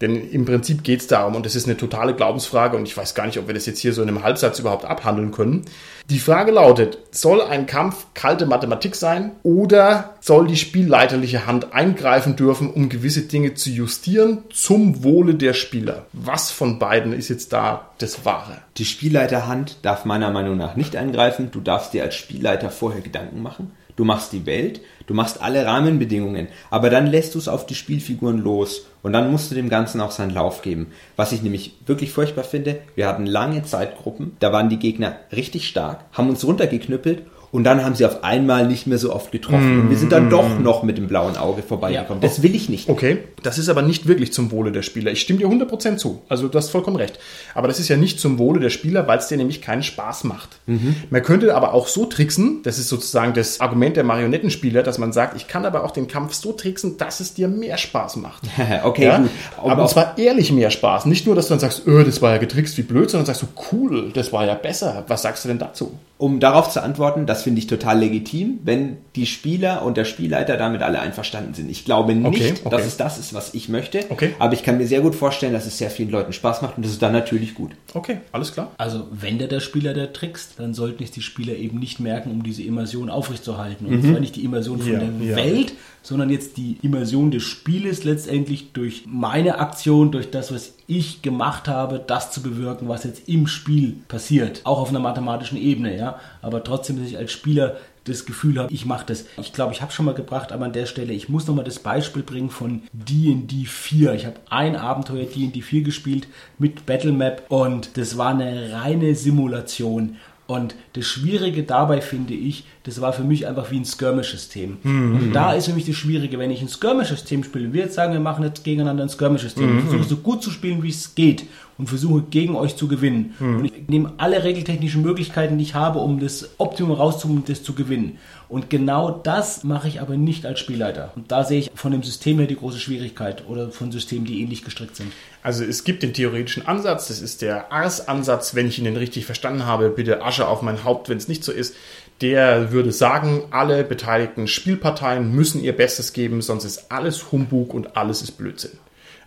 [0.00, 3.14] Denn im Prinzip geht es darum, und das ist eine totale Glaubensfrage, und ich weiß
[3.14, 5.66] gar nicht, ob wir das jetzt hier so in einem Halbsatz überhaupt abhandeln können.
[6.08, 12.34] Die Frage lautet, soll ein Kampf kalte Mathematik sein oder soll die spielleiterliche Hand eingreifen
[12.34, 16.06] dürfen, um gewisse Dinge zu justieren zum Wohle der Spieler?
[16.12, 18.58] Was von beiden ist jetzt da das Wahre?
[18.78, 21.50] Die Spielleiterhand darf meiner Meinung nach nicht eingreifen.
[21.52, 23.70] Du darfst dir als Spielleiter vorher Gedanken machen.
[23.94, 27.74] Du machst die Welt, du machst alle Rahmenbedingungen, aber dann lässt du es auf die
[27.74, 30.92] Spielfiguren los und dann musst du dem Ganzen auch seinen Lauf geben.
[31.16, 35.66] Was ich nämlich wirklich furchtbar finde, wir hatten lange Zeitgruppen, da waren die Gegner richtig
[35.66, 39.76] stark, haben uns runtergeknüppelt und dann haben sie auf einmal nicht mehr so oft getroffen.
[39.76, 39.80] Mm.
[39.80, 42.22] Und wir sind dann doch noch mit dem blauen Auge vorbeigekommen.
[42.22, 42.28] Ja.
[42.28, 42.88] Das will ich nicht.
[42.88, 45.10] Okay, das ist aber nicht wirklich zum Wohle der Spieler.
[45.10, 46.22] Ich stimme dir 100% zu.
[46.28, 47.18] Also du hast vollkommen recht.
[47.54, 50.24] Aber das ist ja nicht zum Wohle der Spieler, weil es dir nämlich keinen Spaß
[50.24, 50.50] macht.
[50.66, 50.94] Mhm.
[51.10, 55.12] Man könnte aber auch so tricksen, das ist sozusagen das Argument der Marionettenspieler, dass man
[55.12, 58.42] sagt, ich kann aber auch den Kampf so tricksen, dass es dir mehr Spaß macht.
[58.84, 59.18] okay, ja?
[59.18, 59.30] gut.
[59.56, 61.06] Aber, aber zwar ehrlich mehr Spaß.
[61.06, 63.42] Nicht nur, dass du dann sagst, öh, das war ja getrickst wie blöd, sondern sagst
[63.42, 65.04] du, cool, das war ja besser.
[65.08, 65.98] Was sagst du denn dazu?
[66.20, 70.58] Um darauf zu antworten, das finde ich total legitim, wenn die Spieler und der Spielleiter
[70.58, 71.70] damit alle einverstanden sind.
[71.70, 72.70] Ich glaube nicht, okay, okay.
[72.70, 74.34] dass es das ist, was ich möchte, okay.
[74.38, 76.84] aber ich kann mir sehr gut vorstellen, dass es sehr vielen Leuten Spaß macht und
[76.84, 77.70] das ist dann natürlich gut.
[77.94, 78.70] Okay, alles klar.
[78.76, 82.30] Also wenn der der Spieler der trickst, dann sollten es die Spieler eben nicht merken,
[82.30, 83.86] um diese Immersion aufrechtzuerhalten.
[83.86, 84.10] Und mhm.
[84.10, 85.36] zwar nicht die Immersion von ja, der ja.
[85.36, 91.22] Welt, sondern jetzt die Immersion des Spieles letztendlich durch meine Aktion, durch das, was ich
[91.22, 94.62] gemacht habe, das zu bewirken, was jetzt im Spiel passiert.
[94.64, 96.18] Auch auf einer mathematischen Ebene, ja.
[96.42, 99.26] Aber trotzdem, dass ich als Spieler das Gefühl habe, ich mache das.
[99.40, 101.78] Ich glaube, ich habe schon mal gebracht, aber an der Stelle, ich muss nochmal das
[101.78, 104.14] Beispiel bringen von D&D 4.
[104.14, 106.26] Ich habe ein Abenteuer D&D 4 gespielt
[106.58, 110.16] mit Battlemap und das war eine reine Simulation.
[110.50, 114.78] Und das Schwierige dabei finde ich, das war für mich einfach wie ein Skirmish-System.
[114.82, 115.14] Mhm.
[115.14, 118.14] Und da ist für mich das Schwierige, wenn ich ein Skirmish-System spiele, wir jetzt sagen,
[118.14, 119.70] wir machen jetzt gegeneinander ein Skirmish-System.
[119.70, 119.78] Mhm.
[119.78, 121.44] Ich versuche so gut zu spielen, wie es geht
[121.78, 123.34] und versuche gegen euch zu gewinnen.
[123.38, 123.56] Mhm.
[123.58, 127.62] Und ich nehme alle regeltechnischen Möglichkeiten, die ich habe, um das Optimum rauszuholen, um das
[127.62, 128.18] zu gewinnen.
[128.48, 131.12] Und genau das mache ich aber nicht als Spielleiter.
[131.14, 134.42] Und da sehe ich von dem System her die große Schwierigkeit oder von Systemen, die
[134.42, 135.12] ähnlich gestrickt sind.
[135.42, 139.24] Also es gibt den theoretischen Ansatz, das ist der Ars-Ansatz, wenn ich ihn denn richtig
[139.24, 141.74] verstanden habe, bitte Asche auf mein Haupt, wenn es nicht so ist.
[142.20, 147.96] Der würde sagen, alle beteiligten Spielparteien müssen ihr Bestes geben, sonst ist alles Humbug und
[147.96, 148.78] alles ist Blödsinn.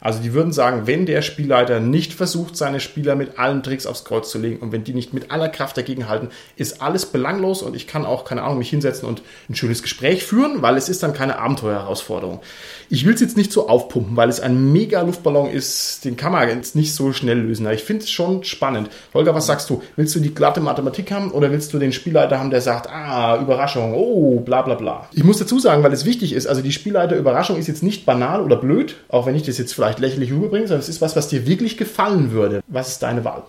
[0.04, 4.04] Also die würden sagen, wenn der Spielleiter nicht versucht, seine Spieler mit allen Tricks aufs
[4.04, 7.74] Kreuz zu legen und wenn die nicht mit aller Kraft dagegenhalten, ist alles belanglos und
[7.74, 11.04] ich kann auch, keine Ahnung, mich hinsetzen und ein schönes Gespräch führen, weil es ist
[11.04, 12.42] dann keine Abenteuerherausforderung.
[12.90, 16.34] Ich will es jetzt nicht so aufpumpen, weil es ein mega Luftballon ist, den kann
[16.34, 17.66] man jetzt nicht so schnell lösen.
[17.66, 18.90] Aber ich finde es schon spannend.
[19.14, 19.82] Holger, was sagst du?
[19.96, 23.40] Willst du die glatte Mathematik haben oder willst du den Spielleiter haben, der sagt, ah,
[23.42, 25.08] Überraschung, oh, bla bla bla.
[25.14, 28.06] Ich muss dazu sagen, weil es wichtig ist, also die Spielleiter Überraschung ist jetzt nicht
[28.06, 31.02] banal oder blöd, auch wenn ich das jetzt vielleicht vielleicht lächerlich rüberbringen, sondern es ist
[31.02, 32.62] was, was dir wirklich gefallen würde.
[32.68, 33.44] Was ist deine Wahl?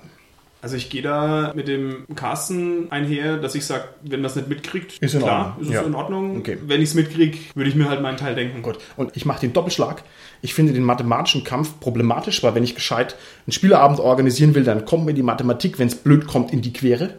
[0.64, 4.96] Also ich gehe da mit dem Carsten einher, dass ich sage, wenn es nicht mitkriegt,
[4.96, 5.62] ist in klar, Ordnung.
[5.62, 5.83] ist es ja.
[5.83, 6.38] in Ordnung.
[6.38, 6.57] Okay.
[6.66, 8.62] Wenn ich es mitkriege, würde ich mir halt meinen Teil denken.
[8.62, 8.78] Gut.
[8.96, 10.02] Und ich mache den Doppelschlag.
[10.40, 13.14] Ich finde den mathematischen Kampf problematisch, weil wenn ich gescheit
[13.46, 16.72] einen Spieleabend organisieren will, dann kommt mir die Mathematik, wenn es blöd kommt, in die
[16.72, 17.11] Quere.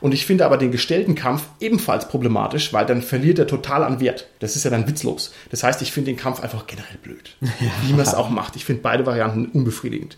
[0.00, 4.00] Und ich finde aber den gestellten Kampf ebenfalls problematisch, weil dann verliert er total an
[4.00, 4.28] Wert.
[4.38, 5.32] Das ist ja dann witzlos.
[5.50, 7.36] Das heißt, ich finde den Kampf einfach generell blöd.
[7.40, 8.56] Wie man es auch macht.
[8.56, 10.16] Ich finde beide Varianten unbefriedigend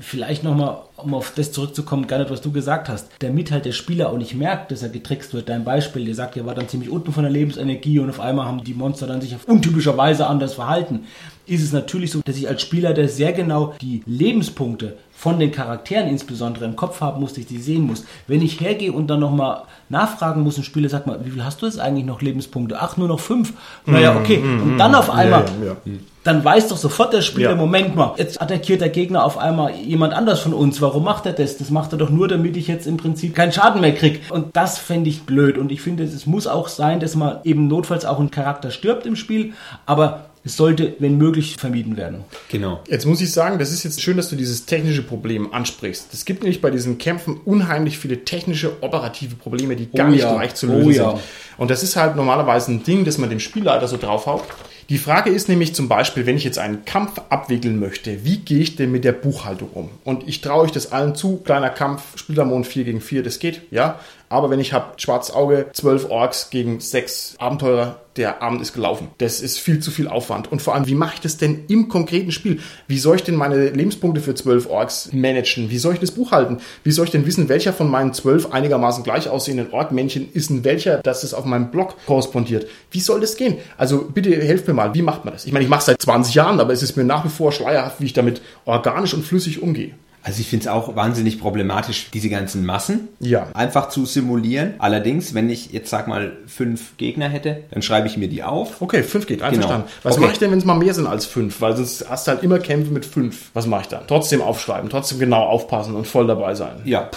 [0.00, 3.72] vielleicht nochmal, um auf das zurückzukommen, gar nicht, was du gesagt hast, damit halt der
[3.72, 5.48] Spieler auch nicht merkt, dass er getrickst wird.
[5.48, 8.46] Dein Beispiel, der sagt, er war dann ziemlich unten von der Lebensenergie und auf einmal
[8.46, 11.04] haben die Monster dann sich auf untypischer Weise anders verhalten.
[11.46, 15.50] Ist es natürlich so, dass ich als Spieler der sehr genau die Lebenspunkte von den
[15.50, 18.04] Charakteren insbesondere im Kopf haben muss, dass ich die sehen muss.
[18.26, 21.60] Wenn ich hergehe und dann nochmal nachfragen muss, ein Spieler sagt mal, wie viel hast
[21.62, 22.76] du jetzt eigentlich noch Lebenspunkte?
[22.78, 23.54] Ach, nur noch fünf.
[23.86, 24.38] Naja, okay.
[24.38, 25.92] Und dann auf einmal, ja, ja, ja.
[26.28, 30.12] Dann weiß doch sofort der Spieler, Moment mal, jetzt attackiert der Gegner auf einmal jemand
[30.12, 30.82] anders von uns.
[30.82, 31.56] Warum macht er das?
[31.56, 34.20] Das macht er doch nur, damit ich jetzt im Prinzip keinen Schaden mehr kriege.
[34.28, 35.56] Und das fände ich blöd.
[35.56, 39.06] Und ich finde, es muss auch sein, dass man eben notfalls auch ein Charakter stirbt
[39.06, 39.54] im Spiel,
[39.86, 42.24] aber es sollte, wenn möglich, vermieden werden.
[42.50, 42.80] Genau.
[42.88, 46.12] Jetzt muss ich sagen, das ist jetzt schön, dass du dieses technische Problem ansprichst.
[46.12, 50.22] Es gibt nämlich bei diesen Kämpfen unheimlich viele technische, operative Probleme, die gar oh nicht
[50.22, 50.34] ja.
[50.34, 51.10] leicht zu lösen oh ja.
[51.10, 51.20] sind.
[51.56, 54.44] Und das ist halt normalerweise ein Ding, das man dem Spielleiter so draufhaut.
[54.88, 58.60] Die Frage ist nämlich zum Beispiel, wenn ich jetzt einen Kampf abwickeln möchte, wie gehe
[58.60, 59.90] ich denn mit der Buchhaltung um?
[60.02, 63.60] Und ich traue euch das allen zu, kleiner Kampf, Spielermond 4 gegen 4, das geht,
[63.70, 64.00] ja.
[64.28, 69.08] Aber wenn ich habe schwarzes Auge, 12 Orks gegen 6 Abenteurer, der Abend ist gelaufen.
[69.18, 70.50] Das ist viel zu viel Aufwand.
[70.50, 72.60] Und vor allem, wie mache ich das denn im konkreten Spiel?
[72.88, 75.70] Wie soll ich denn meine Lebenspunkte für 12 Orks managen?
[75.70, 76.58] Wie soll ich das buchhalten?
[76.82, 80.64] Wie soll ich denn wissen, welcher von meinen 12 einigermaßen gleich aussehenden Ork-Männchen ist ein
[80.64, 82.66] welcher, dass es auf meinem Blog korrespondiert?
[82.90, 83.58] Wie soll das gehen?
[83.76, 85.46] Also bitte helft mir mal, wie macht man das?
[85.46, 88.00] Ich meine, ich mache seit 20 Jahren, aber es ist mir nach wie vor schleierhaft,
[88.00, 89.92] wie ich damit organisch und flüssig umgehe.
[90.28, 93.46] Also ich finde es auch wahnsinnig problematisch, diese ganzen Massen Ja.
[93.54, 94.74] einfach zu simulieren.
[94.78, 98.82] Allerdings, wenn ich jetzt sag mal fünf Gegner hätte, dann schreibe ich mir die auf.
[98.82, 99.86] Okay, fünf geht, einverstanden.
[99.86, 99.98] Genau.
[100.02, 100.20] Was Okay.
[100.22, 101.62] mache ich denn, wenn es mal mehr sind als fünf?
[101.62, 103.48] Weil sonst hast du halt immer Kämpfe mit fünf.
[103.54, 104.02] Was mache ich dann?
[104.06, 106.82] Trotzdem aufschreiben, trotzdem genau aufpassen und voll dabei sein.
[106.84, 107.08] Ja,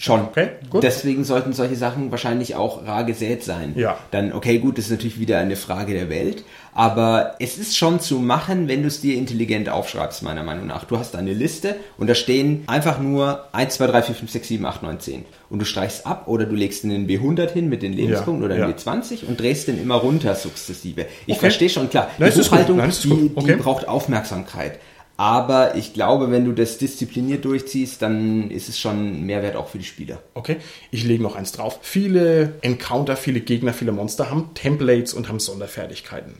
[0.00, 0.22] schon.
[0.22, 0.82] Okay, gut.
[0.82, 3.74] Deswegen sollten solche Sachen wahrscheinlich auch rar gesät sein.
[3.76, 3.98] Ja.
[4.10, 6.44] Dann, okay, gut, das ist natürlich wieder eine Frage der Welt.
[6.72, 10.84] Aber es ist schon zu machen, wenn du es dir intelligent aufschreibst, meiner Meinung nach.
[10.84, 14.48] Du hast eine Liste und da stehen einfach nur 1, 2, 3, 4, 5, 6,
[14.48, 15.24] 7, 8, 9, 10.
[15.50, 18.56] Und du streichst ab oder du legst in den W100 hin mit den Lebenspunkten oder
[18.56, 18.66] ja.
[18.66, 21.06] in W20 und drehst den immer runter sukzessive.
[21.26, 21.40] Ich Okay.
[21.40, 22.08] verstehe schon, klar.
[22.18, 22.38] Nein, die.
[22.40, 23.30] Buchhaltung, Nein, die.
[23.34, 23.46] Okay.
[23.56, 24.78] die braucht Aufmerksamkeit.
[25.20, 29.76] Aber ich glaube, wenn du das diszipliniert durchziehst, dann ist es schon Mehrwert auch für
[29.76, 30.22] die Spieler.
[30.32, 30.56] Okay,
[30.90, 31.78] ich lege noch eins drauf.
[31.82, 36.36] Viele Encounter, viele Gegner, viele Monster haben Templates und haben Sonderfertigkeiten.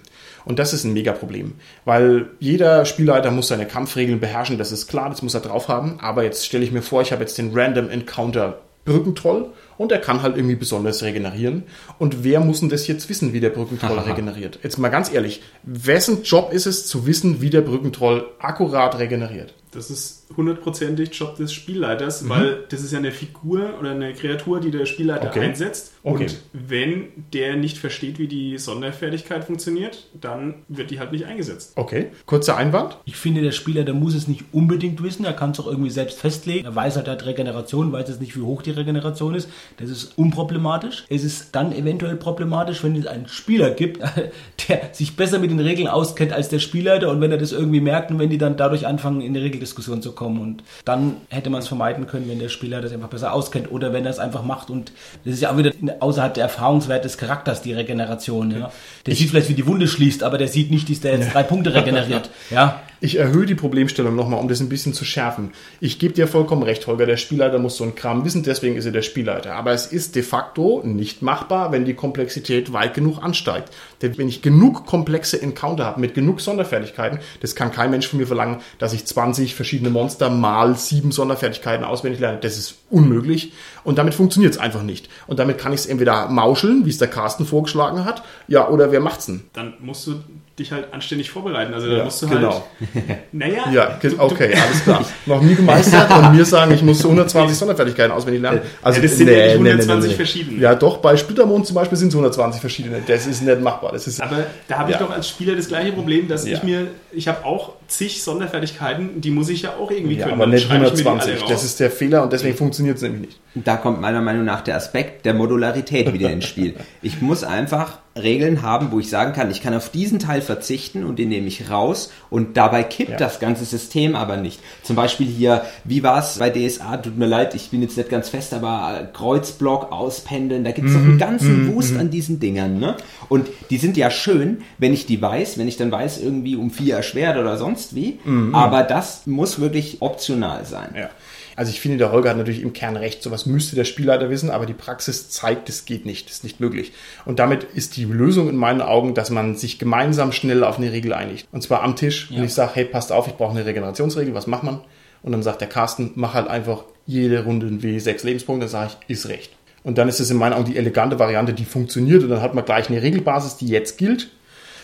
[0.46, 5.10] Und das ist ein Mega-Problem, weil jeder Spielleiter muss seine Kampfregeln beherrschen, das ist klar,
[5.10, 6.00] das muss er drauf haben.
[6.00, 9.98] Aber jetzt stelle ich mir vor, ich habe jetzt den Random Encounter Brückentroll und er
[9.98, 11.62] kann halt irgendwie besonders regenerieren.
[11.98, 14.58] Und wer muss denn das jetzt wissen, wie der Brückentroll regeneriert?
[14.62, 19.54] Jetzt mal ganz ehrlich, wessen Job ist es zu wissen, wie der Brückentroll akkurat regeneriert?
[19.72, 22.28] Das ist hundertprozentig Job des Spielleiters, Mhm.
[22.28, 25.40] weil das ist ja eine Figur oder eine Kreatur, die der Spielleiter Okay.
[25.40, 25.92] einsetzt.
[26.02, 26.24] Okay.
[26.24, 31.72] Und wenn der nicht versteht, wie die Sonderfertigkeit funktioniert, dann wird die halt nicht eingesetzt.
[31.76, 32.96] Okay, kurzer Einwand.
[33.04, 35.90] Ich finde, der Spieler, der muss es nicht unbedingt wissen, er kann es auch irgendwie
[35.90, 36.64] selbst festlegen.
[36.64, 39.48] Er weiß halt, er hat Regeneration, weiß jetzt nicht, wie hoch die Regeneration ist.
[39.78, 41.04] Das ist unproblematisch.
[41.08, 44.02] Es ist dann eventuell problematisch, wenn es einen Spieler gibt,
[44.68, 47.80] der sich besser mit den Regeln auskennt als der Spielleiter und wenn er das irgendwie
[47.80, 50.40] merkt und wenn die dann dadurch anfangen, in die Regeldiskussion zu kommen.
[50.40, 53.92] Und dann hätte man es vermeiden können, wenn der Spieler das einfach besser auskennt oder
[53.92, 54.70] wenn er es einfach macht.
[54.70, 54.92] Und
[55.24, 58.50] das ist ja auch wieder außerhalb der Erfahrungswert des Charakters, die Regeneration.
[58.50, 58.72] Ja.
[59.06, 61.42] Der sieht vielleicht, wie die Wunde schließt, aber der sieht nicht, dass der jetzt drei
[61.42, 62.30] Punkte regeneriert.
[62.50, 62.80] Ja.
[63.02, 65.52] Ich erhöhe die Problemstellung nochmal, um das ein bisschen zu schärfen.
[65.80, 68.84] Ich gebe dir vollkommen recht, Holger, der Spielleiter muss so einen Kram wissen, deswegen ist
[68.84, 69.54] er der Spielleiter.
[69.54, 73.70] Aber es ist de facto nicht machbar, wenn die Komplexität weit genug ansteigt.
[74.02, 78.18] Denn wenn ich genug komplexe Encounter habe, mit genug Sonderfertigkeiten, das kann kein Mensch von
[78.18, 82.38] mir verlangen, dass ich 20 verschiedene Monster mal sieben Sonderfertigkeiten auswendig lerne.
[82.40, 83.52] Das ist unmöglich.
[83.82, 85.08] Und damit funktioniert es einfach nicht.
[85.26, 88.92] Und damit kann ich es entweder mauscheln, wie es der Carsten vorgeschlagen hat, ja, oder
[88.92, 89.44] wer macht's denn?
[89.54, 90.16] Dann musst du
[90.58, 91.72] dich halt anständig vorbereiten.
[91.74, 92.52] Also da Ja, musst du genau.
[92.52, 92.89] halt.
[93.32, 95.04] Naja, Ja, okay, alles klar.
[95.26, 98.60] Noch nie gemeistert und mir sagen, ich muss 120 Sonderfertigkeiten auswendig lernen.
[98.82, 100.60] Also, Ja, das sind ja nicht 120 verschiedene.
[100.60, 103.00] Ja, doch, bei Splittermond zum Beispiel sind es 120 verschiedene.
[103.06, 103.92] Das ist nicht machbar.
[103.92, 105.04] Das ist, Aber da habe ich Ja.
[105.06, 106.56] doch als Spieler das gleiche Problem, dass Ja.
[106.56, 110.40] ich mir, ich habe auch zig Sonderfertigkeiten, die muss ich ja auch irgendwie ja, können.
[110.40, 111.42] aber nicht schreibe ich mir die alle 120.
[111.42, 111.50] raus.
[111.50, 113.40] Das ist der Fehler und deswegen funktioniert es nämlich nicht.
[113.54, 116.74] Da kommt meiner Meinung nach der Aspekt der Modularität wieder ins Spiel.
[117.02, 121.04] Ich muss einfach Regeln haben, wo ich sagen kann, ich kann auf diesen Teil verzichten
[121.04, 123.16] und den nehme ich raus und dabei kippt Ja.
[123.16, 124.60] das ganze System aber nicht.
[124.82, 126.96] Zum Beispiel hier, wie war es bei DSA?
[126.98, 130.94] Tut mir leid, ich bin jetzt nicht ganz fest, aber Kreuzblock auspendeln, da gibt es
[130.94, 132.78] doch einen ganzen Wust an diesen Dingern.
[132.78, 132.96] Ne?
[133.28, 136.70] Und die sind ja schön, wenn ich die weiß, wenn ich dann weiß, irgendwie um
[136.70, 138.18] vier erschwert oder sonst wie.
[138.52, 140.94] Aber das muss wirklich optional sein.
[140.96, 141.10] Ja.
[141.56, 143.22] Also ich finde, der Holger hat natürlich im Kern recht.
[143.22, 146.60] Sowas müsste der Spielleiter wissen, aber die Praxis zeigt, es geht nicht, es ist nicht
[146.60, 146.92] möglich.
[147.26, 150.90] Und damit ist die Lösung in meinen Augen, dass man sich gemeinsam schnell auf eine
[150.90, 151.48] Regel einigt.
[151.52, 154.46] Und zwar am Tisch, wenn ich sage, hey, passt auf, ich brauche eine Regenerationsregel, was
[154.46, 154.80] macht man?
[155.22, 158.92] Und dann sagt der Carsten, mach halt einfach jede Runde ein W6 Lebenspunkte, dann sage
[159.06, 159.52] ich, ist recht.
[159.82, 162.54] Und dann ist es in meinen Augen die elegante Variante, die funktioniert und dann hat
[162.54, 164.30] man gleich eine Regelbasis, die jetzt gilt.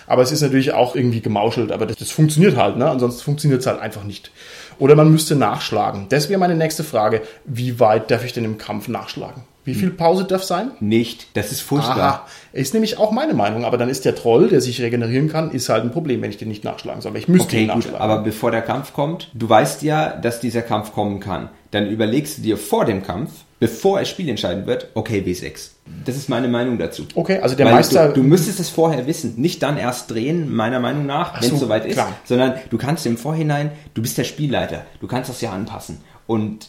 [0.07, 2.89] Aber es ist natürlich auch irgendwie gemauschelt, aber das, das funktioniert halt, ne?
[2.89, 4.31] Ansonsten funktioniert es halt einfach nicht.
[4.79, 6.07] Oder man müsste nachschlagen.
[6.11, 7.23] Das wäre meine nächste Frage.
[7.45, 9.45] Wie weit darf ich denn im Kampf nachschlagen?
[9.65, 10.71] Wie viel Pause darf sein?
[10.79, 11.27] Nicht.
[11.35, 11.97] Das ist furchtbar.
[11.99, 13.65] Aha, ist nämlich auch meine Meinung.
[13.65, 16.37] Aber dann ist der Troll, der sich regenerieren kann, ist halt ein Problem, wenn ich
[16.37, 17.17] den nicht nachschlagen soll.
[17.17, 18.01] Ich müsste Okay, ihn gut, nachschlagen.
[18.01, 21.49] aber bevor der Kampf kommt, du weißt ja, dass dieser Kampf kommen kann.
[21.73, 25.71] Dann überlegst du dir vor dem Kampf, bevor es spielentscheidend wird, okay, W6.
[26.05, 27.07] Das ist meine Meinung dazu.
[27.15, 28.09] okay, also der Weil Meister.
[28.09, 31.55] du, du müsstest es vorher wissen, nicht dann erst drehen, meiner Meinung nach, wenn so,
[31.55, 32.13] es soweit ist, klar.
[32.25, 35.99] sondern du kannst im Vorhinein, du bist der Spielleiter, du kannst das ja anpassen.
[36.27, 36.69] Und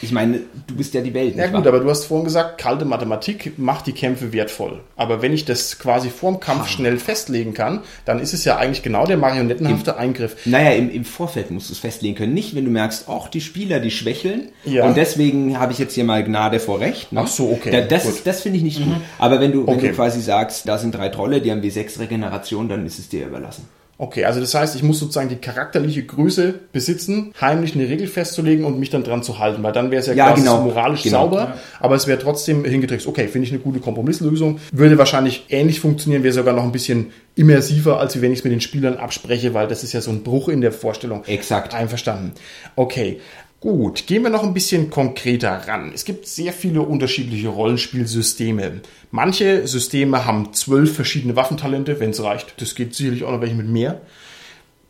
[0.00, 1.36] Ich meine, du bist ja die Welt.
[1.36, 1.66] Ja gut, wahr?
[1.68, 4.80] aber du hast vorhin gesagt, kalte Mathematik macht die Kämpfe wertvoll.
[4.96, 8.82] Aber wenn ich das quasi vorm Kampf schnell festlegen kann, dann ist es ja eigentlich
[8.82, 10.36] genau der marionettenhafte Eingriff.
[10.46, 12.32] Naja, im, im Vorfeld musst du es festlegen können.
[12.34, 14.48] Nicht, wenn du merkst, auch die Spieler, die schwächeln.
[14.64, 14.86] Ja.
[14.86, 17.12] Und deswegen habe ich jetzt hier mal Gnade vor Recht.
[17.12, 17.20] Ne?
[17.22, 18.20] Ach so, okay, Da, das gut.
[18.24, 18.96] das finde ich nicht gut.
[19.18, 19.88] Aber wenn du, wenn Okay.
[19.88, 23.26] du quasi sagst, da sind drei Trolle, die haben W6 Regeneration, dann ist es dir
[23.26, 23.68] überlassen.
[24.02, 28.64] Okay, also das heißt, ich muss sozusagen die charakterliche Größe besitzen, heimlich eine Regel festzulegen
[28.64, 30.62] und mich dann dran zu halten, weil dann wäre es ja, Ja, quasi genau.
[30.62, 31.20] moralisch Genau.
[31.20, 33.06] sauber, aber es wäre trotzdem hingetrickst.
[33.06, 34.58] Okay, finde ich eine gute Kompromisslösung.
[34.72, 38.52] Würde wahrscheinlich ähnlich funktionieren, wäre sogar noch ein bisschen immersiver, als wenn ich es mit
[38.52, 41.22] den Spielern abspreche, weil das ist ja so ein Bruch in der Vorstellung.
[41.26, 41.72] Exakt.
[41.72, 42.32] Einverstanden.
[42.74, 43.20] Okay.
[43.62, 45.92] Gut, gehen wir noch ein bisschen konkreter ran.
[45.94, 48.80] Es gibt sehr viele unterschiedliche Rollenspielsysteme.
[49.12, 52.60] Manche Systeme haben zwölf verschiedene Waffentalente, wenn es reicht.
[52.60, 54.00] Das geht sicherlich auch noch welche mit mehr.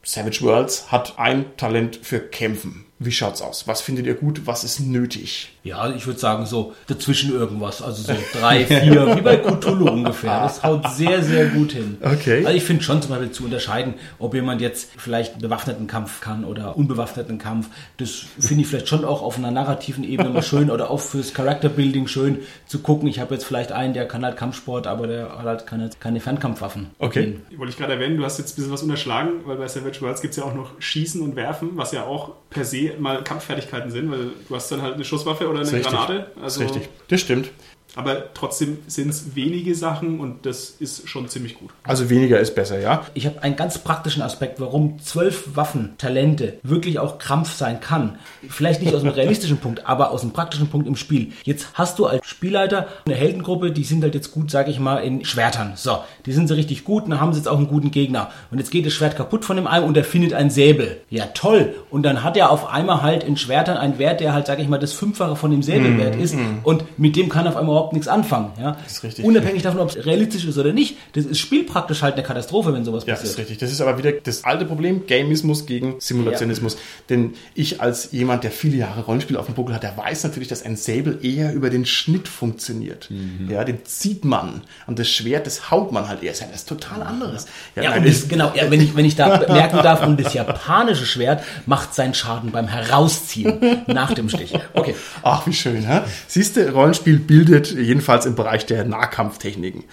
[0.02, 2.86] Savage Worlds hat ein Talent für Kämpfen.
[3.04, 3.66] Wie schaut's aus?
[3.66, 4.42] Was findet ihr gut?
[4.46, 5.52] Was ist nötig?
[5.64, 7.82] Ja, ich würde sagen, so dazwischen irgendwas.
[7.82, 10.40] Also so drei, vier, wie bei Cthulhu ungefähr.
[10.40, 11.98] Das haut sehr, sehr gut hin.
[12.00, 12.44] Okay.
[12.44, 16.20] Also ich finde schon zum Beispiel zu unterscheiden, ob jemand jetzt vielleicht einen bewaffneten Kampf
[16.20, 17.68] kann oder unbewaffneten Kampf.
[17.96, 21.34] Das finde ich vielleicht schon auch auf einer narrativen Ebene mal schön oder auch fürs
[21.34, 23.08] Character Building schön zu gucken.
[23.08, 26.20] Ich habe jetzt vielleicht einen, der kann halt Kampfsport, aber der hat halt keine, keine
[26.20, 26.90] Fernkampfwaffen.
[26.98, 27.40] Okay.
[27.56, 30.20] Wollte ich gerade erwähnen, du hast jetzt ein bisschen was unterschlagen, weil bei Savage Worlds
[30.20, 33.90] gibt es ja auch noch Schießen und Werfen, was ja auch per se mal Kampffertigkeiten
[33.90, 35.80] sind, weil du hast dann halt eine Schusswaffe oder eine.
[35.80, 36.26] Granate.
[36.40, 36.88] Also, richtig.
[37.08, 37.50] Das stimmt.
[37.94, 41.70] Aber trotzdem sind es wenige Sachen und das ist schon ziemlich gut.
[41.82, 43.04] Also weniger ist besser, ja?
[43.14, 48.18] Ich habe einen ganz praktischen Aspekt, warum zwölf Waffentalente wirklich auch Krampf sein kann.
[48.48, 51.32] Vielleicht nicht aus einem realistischen Punkt, aber aus einem praktischen Punkt im Spiel.
[51.44, 54.98] Jetzt hast du als Spielleiter eine Heldengruppe, die sind halt jetzt gut, sage ich mal,
[54.98, 55.72] in Schwertern.
[55.76, 58.30] So, die sind so richtig gut und dann haben sie jetzt auch einen guten Gegner.
[58.50, 61.02] Und jetzt geht das Schwert kaputt von dem einen und er findet einen Säbel.
[61.10, 61.74] Ja, toll.
[61.90, 64.68] Und dann hat er auf einmal halt in Schwertern einen Wert, der halt, sage ich
[64.68, 66.34] mal, das Fünffache von dem Säbelwert ist.
[66.62, 68.52] Und mit dem kann er auf einmal überhaupt nichts anfangen.
[68.60, 68.76] Ja?
[68.84, 69.24] Das ist richtig.
[69.24, 70.96] Unabhängig davon, ob es realistisch ist oder nicht.
[71.14, 73.32] Das ist spielpraktisch halt eine Katastrophe, wenn sowas Ja, passiert.
[73.32, 73.58] ist richtig.
[73.58, 76.76] Das ist aber wieder das alte Problem, Gamismus gegen Simulationismus.
[77.10, 80.48] Denn ich als jemand, der viele Jahre Rollenspiel auf dem Buckel hat, der weiß natürlich,
[80.48, 83.08] dass ein Säbel eher über den Schnitt funktioniert.
[83.48, 84.62] Ja, den zieht man.
[84.86, 86.30] Und das Schwert, das haut man halt eher.
[86.32, 87.46] Das ist ja total anderes.
[87.74, 90.34] Ja, nein, und das, genau, ja, wenn, ich, wenn ich da merken darf, und das
[90.34, 94.52] japanische Schwert macht seinen Schaden beim Herausziehen nach dem Stich.
[94.74, 94.94] Okay.
[95.22, 96.00] Ach, wie schön, hä?
[96.26, 99.84] Siehst du, Rollenspiel bildet jedenfalls im Bereich der Nahkampftechniken.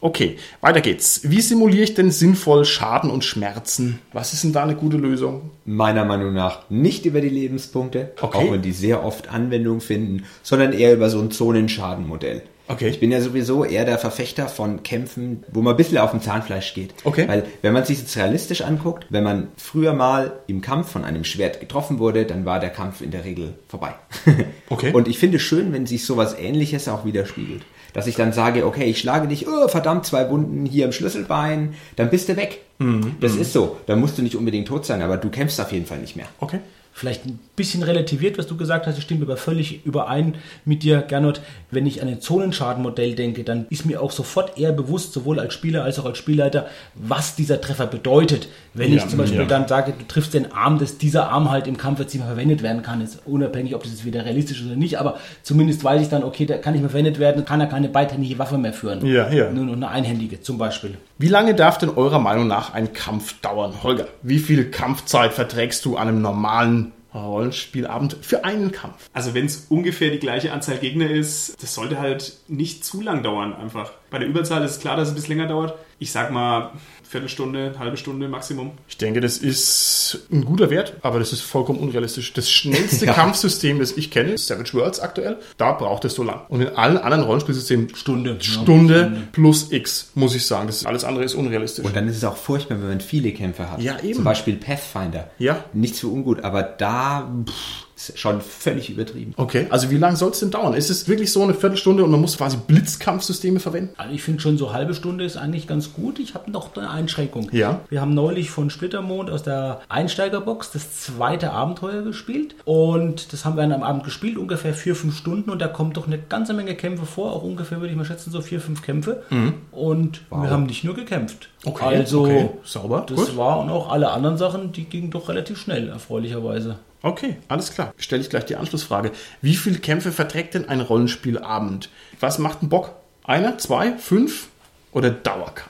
[0.00, 1.22] Okay, weiter geht's.
[1.30, 4.00] Wie simuliere ich denn sinnvoll Schaden und Schmerzen?
[4.12, 5.50] Was ist denn da eine gute Lösung?
[5.64, 8.36] Meiner Meinung nach nicht über die Lebenspunkte, Okay.
[8.36, 12.42] auch wenn die sehr oft Anwendung finden, sondern eher über so ein Zonenschadenmodell.
[12.66, 12.88] Okay.
[12.88, 16.22] Ich bin ja sowieso eher der Verfechter von Kämpfen, wo man ein bisschen auf dem
[16.22, 16.94] Zahnfleisch geht.
[17.04, 17.28] Okay.
[17.28, 21.24] Weil wenn man sich jetzt realistisch anguckt, wenn man früher mal im Kampf von einem
[21.24, 23.94] Schwert getroffen wurde, dann war der Kampf in der Regel vorbei.
[24.70, 24.92] Okay.
[24.92, 27.62] Und ich finde es schön, wenn sich sowas ähnliches auch widerspiegelt.
[27.92, 31.74] Dass ich dann sage, okay, ich schlage dich, oh, verdammt, zwei Wunden hier im Schlüsselbein,
[31.96, 32.62] dann bist du weg.
[32.78, 33.16] Mhm.
[33.20, 33.76] Das ist so.
[33.86, 36.26] Da musst du nicht unbedingt tot sein, aber du kämpfst auf jeden Fall nicht mehr.
[36.40, 36.60] Okay.
[36.96, 38.96] Vielleicht ein bisschen relativiert, was du gesagt hast.
[38.96, 41.40] Ich stimme aber völlig überein mit dir, Gernot.
[41.72, 45.54] Wenn ich an ein Zonenschadenmodell denke, dann ist mir auch sofort eher bewusst, sowohl als
[45.54, 48.46] Spieler als auch als Spielleiter, was dieser Treffer bedeutet.
[48.74, 49.44] Wenn Ja, ich zum Beispiel ja.
[49.44, 52.32] dann sage, du triffst den Arm, dass dieser Arm halt im Kampf jetzt nicht mehr
[52.32, 55.82] verwendet werden kann, ist unabhängig, ob das jetzt wieder realistisch ist oder nicht, aber zumindest
[55.82, 58.56] weiß ich dann, okay, der kann nicht mehr verwendet werden, kann er keine beidhändige Waffe
[58.56, 59.04] mehr führen.
[59.04, 59.50] Ja, ja.
[59.50, 60.96] Nur noch eine einhändige zum Beispiel.
[61.18, 63.82] Wie lange darf denn eurer Meinung nach ein Kampf dauern?
[63.82, 66.83] Holger, wie viel Kampfzeit verträgst du an einem normalen
[67.14, 69.08] Rollenspielabend für einen Kampf?
[69.12, 73.22] Also wenn es ungefähr die gleiche Anzahl Gegner ist, das sollte halt nicht zu lang
[73.22, 73.92] dauern einfach.
[74.10, 75.78] Bei der Überzahl ist klar, dass es ein bisschen länger dauert.
[75.98, 76.72] Ich sag mal
[77.14, 78.72] Viertelstunde, halbe Stunde Maximum.
[78.88, 82.32] Ich denke, das ist ein guter Wert, aber das ist vollkommen unrealistisch.
[82.32, 83.12] Das schnellste Ja.
[83.12, 85.36] Kampfsystem, das ich kenne, ist Savage Worlds aktuell.
[85.56, 86.40] Da braucht es so lang.
[86.48, 88.38] Und in allen anderen Rollenspielsystemen Stunde.
[88.40, 90.66] Stunde plus X, muss ich sagen.
[90.66, 91.84] Das alles andere ist unrealistisch.
[91.84, 93.80] Und dann ist es auch furchtbar, wenn man viele Kämpfe hat.
[93.80, 94.14] Ja, eben.
[94.14, 95.30] Zum Beispiel Pathfinder.
[95.38, 95.64] Ja.
[95.72, 99.34] Nichts für ungut, aber da pff, ist schon völlig übertrieben.
[99.36, 100.74] Okay, also wie lange soll es denn dauern?
[100.74, 103.94] Ist es wirklich so eine Viertelstunde und man muss quasi Blitzkampfsysteme verwenden?
[103.96, 106.18] Also ich finde schon so halbe Stunde ist eigentlich ganz gut.
[106.18, 107.48] Ich habe noch eine Einschränkung.
[107.52, 107.80] Ja.
[107.90, 113.56] Wir haben neulich von Splittermond aus der Einsteigerbox das zweite Abenteuer gespielt und das haben
[113.56, 116.52] wir an einem Abend gespielt, ungefähr vier, fünf Stunden und da kommt doch eine ganze
[116.54, 119.22] Menge Kämpfe vor, auch ungefähr würde ich mal schätzen so vier, fünf Kämpfe
[119.70, 121.48] und wir haben nicht nur gekämpft.
[121.64, 121.70] Mhm.
[121.70, 123.36] Okay, also okay, sauber, Das gut.
[123.36, 126.76] war und auch alle anderen Sachen, die gingen doch relativ schnell, erfreulicherweise.
[127.04, 127.92] Okay, alles klar.
[127.98, 129.12] Stelle ich gleich die Anschlussfrage.
[129.42, 131.90] Wie viele Kämpfe verträgt denn ein Rollenspielabend?
[132.18, 132.92] Was macht ein Bock?
[133.24, 134.48] Einer, zwei, fünf
[134.90, 135.68] oder Dauerkampf?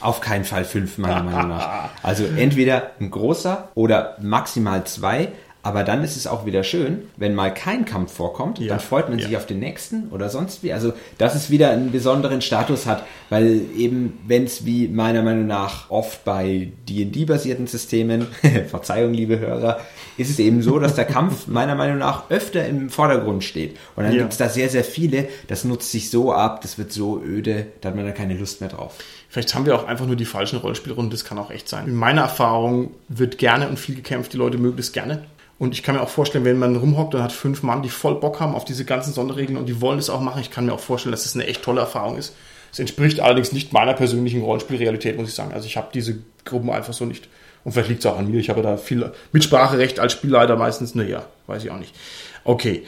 [0.00, 1.88] Auf keinen Fall fünf, meiner Meinung nach.
[2.02, 5.32] Also entweder ein großer oder maximal zwei,
[5.64, 8.68] Aber dann ist es auch wieder schön, wenn mal kein Kampf vorkommt, Ja.
[8.68, 9.26] dann freut man Ja.
[9.26, 10.74] sich auf den nächsten oder sonst wie.
[10.74, 15.46] Also, dass es wieder einen besonderen Status hat, weil eben, wenn es wie meiner Meinung
[15.46, 18.26] nach oft bei D&D-basierten Systemen,
[18.68, 19.80] Verzeihung, liebe Hörer,
[20.18, 23.76] ist es eben so, dass der Kampf meiner Meinung nach öfter im Vordergrund steht.
[23.96, 24.18] Und dann Ja.
[24.20, 27.66] gibt es da sehr, sehr viele, das nutzt sich so ab, das wird so öde,
[27.80, 28.96] da hat man dann keine Lust mehr drauf.
[29.30, 31.86] Vielleicht haben wir auch einfach nur die falschen Rollenspielrunden, das kann auch echt sein.
[31.88, 35.24] In meiner Erfahrung wird gerne und viel gekämpft, die Leute mögen das gerne.
[35.58, 38.16] Und ich kann mir auch vorstellen, wenn man rumhockt und hat fünf Mann, die voll
[38.16, 40.72] Bock haben auf diese ganzen Sonderregeln und die wollen das auch machen, ich kann mir
[40.72, 42.34] auch vorstellen, dass das eine echt tolle Erfahrung ist.
[42.72, 45.52] Es entspricht allerdings nicht meiner persönlichen Rollenspielrealität, muss ich sagen.
[45.52, 47.28] Also ich habe diese Gruppen einfach so nicht.
[47.62, 48.40] Und vielleicht liegt es auch an mir.
[48.40, 50.94] Ich habe da viel Mitspracherecht als Spielleiter meistens.
[50.94, 51.94] Naja, weiß ich auch nicht.
[52.42, 52.82] Okay.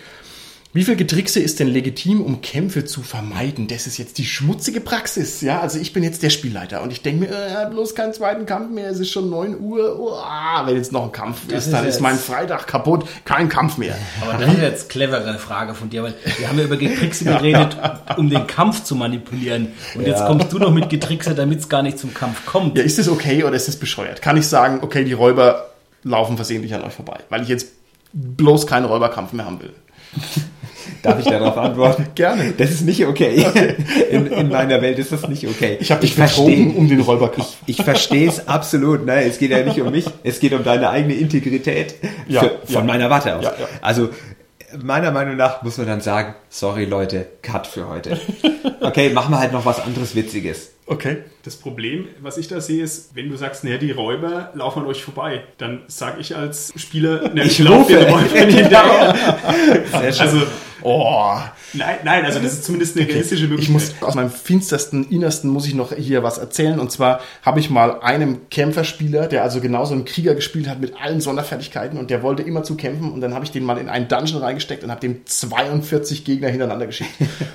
[0.76, 3.66] Wie viel Getrickse ist denn legitim, um Kämpfe zu vermeiden?
[3.66, 5.40] Das ist jetzt die schmutzige Praxis.
[5.40, 8.44] Ja, also ich bin jetzt der Spielleiter und ich denke mir, äh, bloß keinen zweiten
[8.44, 8.90] Kampf mehr.
[8.90, 9.98] Es ist schon 9 Uhr.
[9.98, 13.06] Uah, wenn jetzt noch ein Kampf ist, ist dann ist jetzt- mein Freitag kaputt.
[13.24, 13.96] Kein Kampf mehr.
[14.20, 17.74] Aber das ist jetzt clevere Frage von dir, weil wir haben ja über Getrickse geredet,
[18.18, 19.68] um den Kampf zu manipulieren.
[19.94, 22.76] Und jetzt kommst du noch mit Getrickse, damit es gar nicht zum Kampf kommt.
[22.76, 24.20] Ja, ist das okay oder ist das bescheuert?
[24.20, 25.70] Kann ich sagen, okay, die Räuber
[26.02, 27.68] laufen versehentlich an euch vorbei, weil ich jetzt
[28.12, 29.72] bloß keinen Räuberkampf mehr haben will?
[31.06, 32.06] Darf ich darauf antworten?
[32.14, 32.52] Gerne.
[32.56, 33.46] Das ist nicht okay.
[34.10, 35.76] In, in meiner Welt ist das nicht okay.
[35.80, 37.56] Ich habe dich betrogen um den Räuberkampf.
[37.66, 39.04] Ich verstehe es absolut.
[39.06, 39.24] Ne?
[39.24, 41.94] Es geht ja nicht um mich, es geht um deine eigene Integrität
[42.28, 42.78] Ja, für, ja.
[42.78, 43.44] von meiner Warte aus.
[43.44, 43.68] Ja, ja.
[43.82, 44.10] Also
[44.82, 48.18] meiner Meinung nach muss man dann sagen, sorry Leute, Cut für heute.
[48.80, 50.72] Okay, machen wir halt noch was anderes Witziges.
[50.86, 51.18] Okay.
[51.42, 54.86] Das Problem, was ich da sehe, ist, wenn du sagst, naja, die Räuber laufen an
[54.86, 58.08] euch vorbei, dann sage ich als Spieler, na, Ich lauf den rufe.
[58.12, 59.14] Räubern hinterher.
[59.90, 60.20] Sehr schön.
[60.20, 60.42] Also,
[60.82, 61.34] Oh,
[61.72, 63.72] nein, nein, also das ist zumindest eine realistische Ich Möglichkeit.
[63.72, 66.78] muss aus meinem finstersten Innersten muss ich noch hier was erzählen.
[66.78, 70.94] Und zwar habe ich mal einem Kämpferspieler, der also genauso einen Krieger gespielt hat mit
[71.00, 73.88] allen Sonderfertigkeiten und der wollte immer zu kämpfen und dann habe ich den mal in
[73.88, 77.10] einen Dungeon reingesteckt und habe dem 42 Gegner hintereinander geschickt.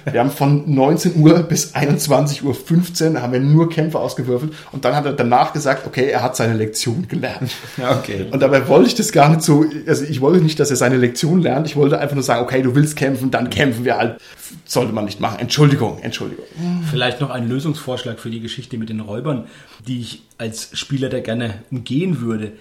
[0.10, 4.86] Wir haben von 19 Uhr bis 21 Uhr 15 haben wir nur Kämpfe ausgewürfelt und
[4.86, 7.52] dann hat er danach gesagt, okay, er hat seine Lektion gelernt.
[7.78, 8.26] Okay.
[8.32, 10.98] Und dabei wollte ich das gar nicht so, also ich wollte nicht, dass er seine
[10.98, 14.20] Lektion lernt, ich wollte einfach nur sagen, okay, du willst kämpfen, dann kämpfen wir halt.
[14.66, 15.40] Sollte man nicht machen.
[15.40, 16.46] Entschuldigung, Entschuldigung.
[16.90, 19.46] Vielleicht noch ein Lösungsvorschlag für die Geschichte mit den Räubern,
[19.88, 22.54] die ich als Spieler da gerne umgehen würde.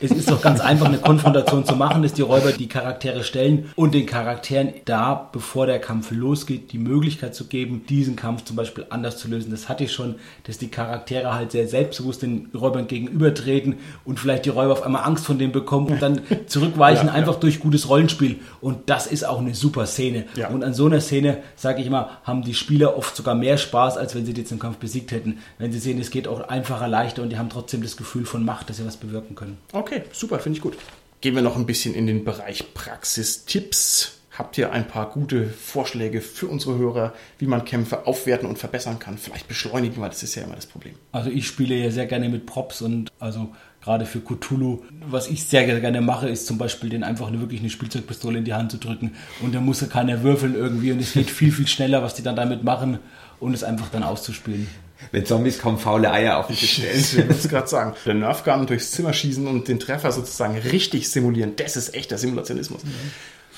[0.00, 3.70] Es ist doch ganz einfach, eine Konfrontation zu machen, dass die Räuber die Charaktere stellen
[3.74, 8.54] und den Charakteren da, bevor der Kampf losgeht, die Möglichkeit zu geben, diesen Kampf zum
[8.54, 9.50] Beispiel anders zu lösen.
[9.50, 14.44] Das hatte ich schon, dass die Charaktere halt sehr selbstbewusst den Räubern gegenübertreten und vielleicht
[14.44, 17.88] die Räuber auf einmal Angst von denen bekommen und dann zurückweichen, Ja, einfach durch gutes
[17.88, 18.36] Rollenspiel.
[18.60, 20.26] Und das ist auch eine super Szene.
[20.36, 20.48] Ja.
[20.48, 23.96] Und an so einer Szene, sage ich immer, haben die Spieler oft sogar mehr Spaß,
[23.96, 25.38] als wenn sie die jetzt im Kampf besiegt hätten.
[25.58, 28.44] Wenn sie sehen, es geht auch einfacher, leichter und die haben trotzdem das Gefühl von
[28.44, 29.58] Macht, dass sie was bewirken können.
[29.72, 30.76] Okay, super, finde ich gut.
[31.20, 34.18] Gehen wir noch ein bisschen in den Bereich Praxistipps.
[34.38, 39.00] Habt ihr ein paar gute Vorschläge für unsere Hörer, wie man Kämpfe aufwerten und verbessern
[39.00, 39.18] kann?
[39.18, 40.94] Vielleicht beschleunigen, weil das ist ja immer das Problem.
[41.10, 43.48] Also ich spiele ja sehr gerne mit Props und also
[43.82, 47.60] gerade für Cthulhu, was ich sehr gerne mache, ist zum Beispiel den einfach eine, wirklich
[47.60, 51.00] eine Spielzeugpistole in die Hand zu drücken und da muss ja keiner würfeln irgendwie und
[51.00, 53.00] es geht viel, viel schneller, was die dann damit machen
[53.40, 54.68] und es einfach dann auszuspielen.
[55.12, 56.98] Wenn Zombies kommen, faule Eier auf den Tisch stellen.
[56.98, 57.94] Ich wollte es gerade sagen.
[58.04, 62.82] Der Nerfgun durchs Zimmer schießen und den Treffer sozusagen richtig simulieren, das ist echter Simulationismus.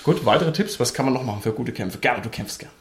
[0.04, 0.80] Gut, weitere Tipps?
[0.80, 1.98] Was kann man noch machen für gute Kämpfe?
[1.98, 2.72] Gerne, du kämpfst gern.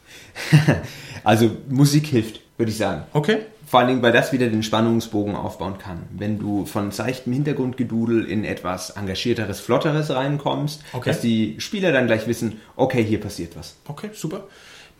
[1.25, 3.03] Also Musik hilft, würde ich sagen.
[3.11, 3.39] Okay.
[3.67, 6.03] Vor allen Dingen, weil das wieder den Spannungsbogen aufbauen kann.
[6.11, 11.09] Wenn du von seichtem Hintergrundgedudel in etwas engagierteres, flotteres reinkommst, Okay.
[11.09, 13.75] dass die Spieler dann gleich wissen, okay, hier passiert was.
[13.87, 14.45] Okay, super.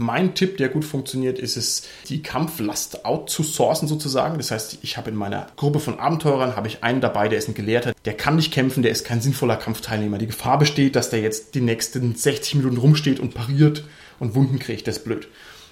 [0.02, 4.38] Mein Tipp, der gut funktioniert, ist es, die Kampflast outzusourcen sozusagen.
[4.38, 7.50] Das heißt, ich habe in meiner Gruppe von Abenteurern habe ich einen dabei, der ist
[7.50, 10.18] ein Gelehrter, der kann nicht kämpfen, der ist kein sinnvoller Kampfteilnehmer.
[10.18, 13.84] Die Gefahr besteht, dass der jetzt die nächsten 60 Minuten rumsteht und pariert
[14.20, 14.88] und Wunden kriegt.
[14.88, 15.28] Das ist blöd.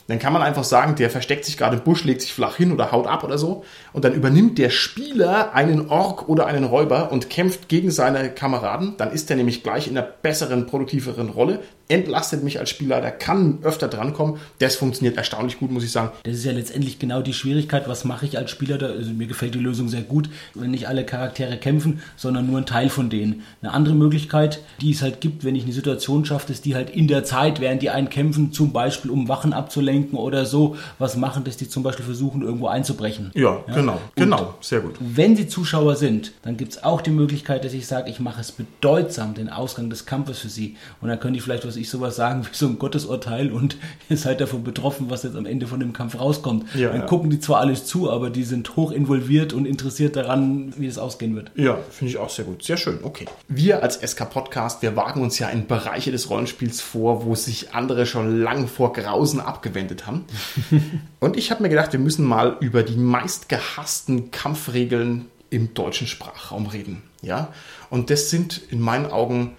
[0.07, 2.73] Dann kann man einfach sagen, der versteckt sich gerade im Busch, legt sich flach hin
[2.73, 3.63] oder haut ab oder so.
[3.93, 8.95] Und dann übernimmt der Spieler einen Ork oder einen Räuber und kämpft gegen seine Kameraden.
[8.97, 11.61] Dann ist er nämlich gleich in einer besseren, produktiveren Rolle.
[11.89, 14.37] Entlastet mich als Spielleiter, kann öfter drankommen.
[14.59, 16.11] Das funktioniert erstaunlich gut, muss ich sagen.
[16.23, 18.87] Das ist ja letztendlich genau die Schwierigkeit, was mache ich als Spieler da?
[18.87, 22.65] Also mir gefällt die Lösung sehr gut, wenn nicht alle Charaktere kämpfen, sondern nur ein
[22.65, 23.43] Teil von denen.
[23.61, 26.89] Eine andere Möglichkeit, die es halt gibt, wenn ich eine Situation schaffe, ist die halt
[26.89, 31.15] in der Zeit, während die einen kämpfen, zum Beispiel um Wachen abzulenken oder so, was
[31.15, 33.31] machen, dass die zum Beispiel versuchen, irgendwo einzubrechen.
[33.33, 34.95] Ja, genau, Und genau, sehr gut.
[34.99, 38.41] Wenn sie Zuschauer sind, dann gibt es auch die Möglichkeit, dass ich sage, ich mache
[38.41, 40.75] es bedeutsam, den Ausgang des Kampfes für sie.
[41.01, 43.77] Und dann können die vielleicht was also ich sowas sagen wie so ein Gottesurteil und
[44.09, 46.73] ihr seid davon betroffen, was jetzt am Ende von dem Kampf rauskommt.
[46.73, 47.05] Ja, Dann ja.
[47.05, 50.97] gucken die zwar alles zu, aber die sind hoch involviert und interessiert daran, wie es
[50.97, 51.51] ausgehen wird.
[51.55, 52.63] Ja, finde ich auch sehr gut.
[52.63, 53.25] Sehr schön, okay.
[53.47, 57.73] Wir als SK Podcast, wir wagen uns ja in Bereiche des Rollenspiels vor, wo sich
[57.75, 60.25] andere schon lang vor Grausen abgewendet haben.
[61.19, 66.65] Und ich habe mir gedacht, wir müssen mal über die meistgehassten Kampfregeln im deutschen Sprachraum
[66.65, 67.03] reden.
[67.21, 67.53] Ja?
[67.89, 69.55] Und das sind in meinen Augen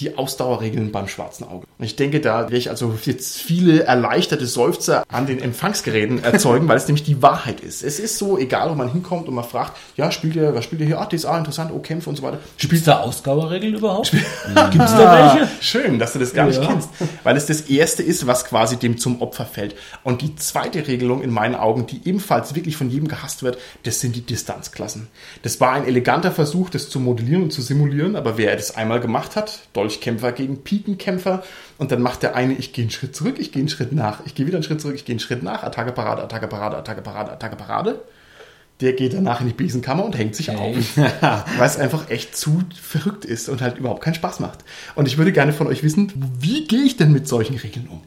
[0.00, 1.67] die Ausdauerregeln beim schwarzen Auge.
[1.78, 6.66] Und ich denke, da werde ich also jetzt viele erleichterte Seufzer an den Empfangsgeräten erzeugen,
[6.66, 7.84] weil es nämlich die Wahrheit ist.
[7.84, 10.80] Es ist so, egal wo man hinkommt und man fragt, ja, spielt ihr, was spielt
[10.80, 11.00] ihr hier?
[11.00, 12.38] Ah, DSA, interessant, oh, Kämpfe und so weiter.
[12.58, 14.10] Gibt es da Ausdauerregeln überhaupt?
[14.72, 15.48] Gibt es da welche?
[15.60, 16.66] Schön, dass du das gar nicht Ja.
[16.66, 16.88] kennst,
[17.22, 19.76] weil es das erste ist, was quasi dem zum Opfer fällt.
[20.02, 24.00] Und die zweite Regelung in meinen Augen, die ebenfalls wirklich von jedem gehasst wird, das
[24.00, 25.06] sind die Distanzklassen.
[25.42, 28.98] Das war ein eleganter Versuch, das zu modellieren und zu simulieren, aber wer das einmal
[28.98, 31.44] gemacht hat, Dolchkämpfer gegen Pikenkämpfer,
[31.78, 34.20] und dann macht der eine, ich gehe einen Schritt zurück, ich gehe einen Schritt nach,
[34.26, 36.76] ich gehe wieder einen Schritt zurück, ich gehe einen Schritt nach, Attacke Parade, Attacke Parade,
[36.76, 38.00] Attacke Parade, Attacke Parade.
[38.80, 40.56] Der geht danach in die Besenkammer und hängt sich Hey.
[40.56, 40.96] auf.
[41.58, 44.60] Weil es einfach echt zu verrückt ist und halt überhaupt keinen Spaß macht.
[44.94, 48.02] Und ich würde gerne von euch wissen, wie gehe ich denn mit solchen Regeln um?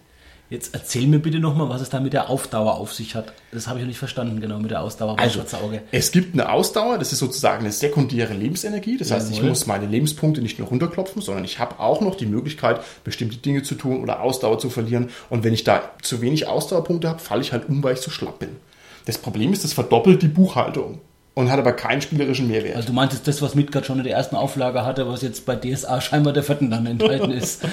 [0.51, 3.31] Jetzt erzähl mir bitte nochmal, was es da mit der Aufdauer auf sich hat.
[3.53, 5.15] Das habe ich noch nicht verstanden, genau, mit der Ausdauer
[5.63, 5.81] Auge.
[5.93, 8.97] Es gibt eine Ausdauer, das ist sozusagen eine sekundäre Lebensenergie.
[8.97, 9.51] Das heißt, ich Jawohl.
[9.51, 13.63] muss meine Lebenspunkte nicht nur runterklopfen, sondern ich habe auch noch die Möglichkeit, bestimmte Dinge
[13.63, 15.09] zu tun oder Ausdauer zu verlieren.
[15.29, 18.11] Und wenn ich da zu wenig Ausdauerpunkte habe, falle ich halt um, weil ich so
[18.11, 18.49] schlapp bin.
[19.05, 20.99] Das Problem ist, das verdoppelt die Buchhaltung
[21.41, 22.75] und hat aber keinen spielerischen Mehrwert.
[22.75, 25.55] Also du meintest das, was Midgard schon in der ersten Auflage hatte, was jetzt bei
[25.55, 27.63] DSA scheinbar der vierten dann enthalten ist.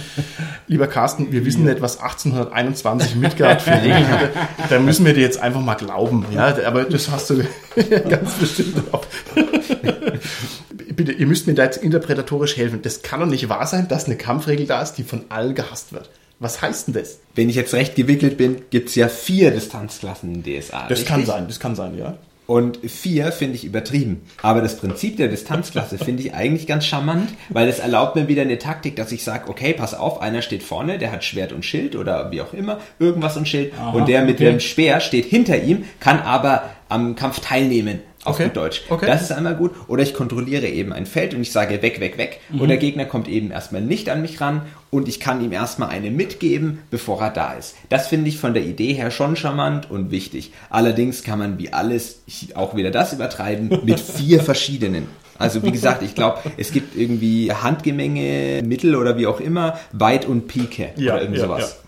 [0.66, 4.30] Lieber Carsten, wir wissen nicht, was 1821 Midgard für Regeln hatte.
[4.68, 6.24] Da müssen wir dir jetzt einfach mal glauben.
[6.32, 7.44] Ja, aber das hast du
[8.08, 9.04] ganz bestimmt auch.
[10.94, 12.82] Bitte, ihr müsst mir da jetzt interpretatorisch helfen.
[12.82, 15.92] Das kann doch nicht wahr sein, dass eine Kampfregel da ist, die von allen gehasst
[15.92, 16.10] wird.
[16.38, 17.18] Was heißt denn das?
[17.34, 20.82] Wenn ich jetzt recht gewickelt bin, gibt's ja vier Distanzklassen in DSA.
[20.82, 21.06] Das richtig?
[21.06, 22.16] kann sein, das kann sein, ja.
[22.50, 24.22] Und vier finde ich übertrieben.
[24.42, 28.42] Aber das Prinzip der Distanzklasse finde ich eigentlich ganz charmant, weil es erlaubt mir wieder
[28.42, 31.64] eine Taktik, dass ich sage, okay, pass auf, einer steht vorne, der hat Schwert und
[31.64, 33.72] Schild oder wie auch immer, irgendwas und Schild.
[33.92, 34.46] und der mit okay.
[34.46, 38.00] dem Speer steht hinter ihm, kann aber am Kampf teilnehmen.
[38.24, 38.82] Auf Okay, gut Deutsch.
[38.90, 39.06] okay.
[39.06, 39.72] Das ist einmal gut.
[39.88, 42.40] Oder ich kontrolliere eben ein Feld und ich sage weg, weg, weg.
[42.58, 45.88] Und der Gegner kommt eben erstmal nicht an mich ran und ich kann ihm erstmal
[45.88, 47.76] eine mitgeben, bevor er da ist.
[47.88, 50.52] Das finde ich von der Idee her schon charmant und wichtig.
[50.68, 52.20] Allerdings kann man wie alles
[52.54, 55.06] auch wieder das übertreiben mit vier verschiedenen.
[55.38, 60.26] Also wie gesagt, ich glaube, es gibt irgendwie Handgemenge, Mittel oder wie auch immer, Weit
[60.26, 61.78] und Pike oder irgend sowas.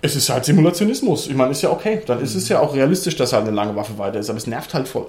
[0.00, 1.26] Es ist halt Simulationismus.
[1.26, 2.02] Ich meine, ist ja okay.
[2.06, 4.46] Dann ist es ja auch realistisch, dass halt eine lange Waffe weiter ist, aber es
[4.46, 5.06] nervt halt voll.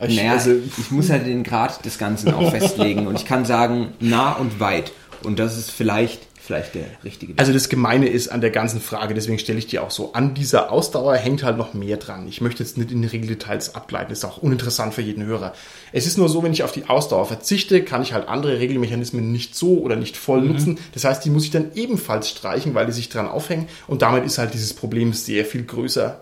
[0.00, 3.44] Ich, Naja, also, ich muss halt den Grad des Ganzen auch festlegen und ich kann
[3.44, 4.92] sagen, nah und weit.
[5.24, 7.40] Und das ist vielleicht, vielleicht der richtige Weg.
[7.40, 10.12] Also das Gemeine ist an der ganzen Frage, deswegen stelle ich die auch so.
[10.12, 12.28] An dieser Ausdauer hängt halt noch mehr dran.
[12.28, 15.52] Ich möchte jetzt nicht in die Regeldetails abgleiten, ist auch uninteressant für jeden Hörer.
[15.92, 19.32] Es ist nur so, wenn ich auf die Ausdauer verzichte, kann ich halt andere Regelmechanismen
[19.32, 20.78] nicht so oder nicht voll nutzen.
[20.94, 23.66] Das heißt, die muss ich dann ebenfalls streichen, weil die sich dran aufhängen.
[23.88, 26.20] Und damit ist halt dieses Problem sehr viel größer.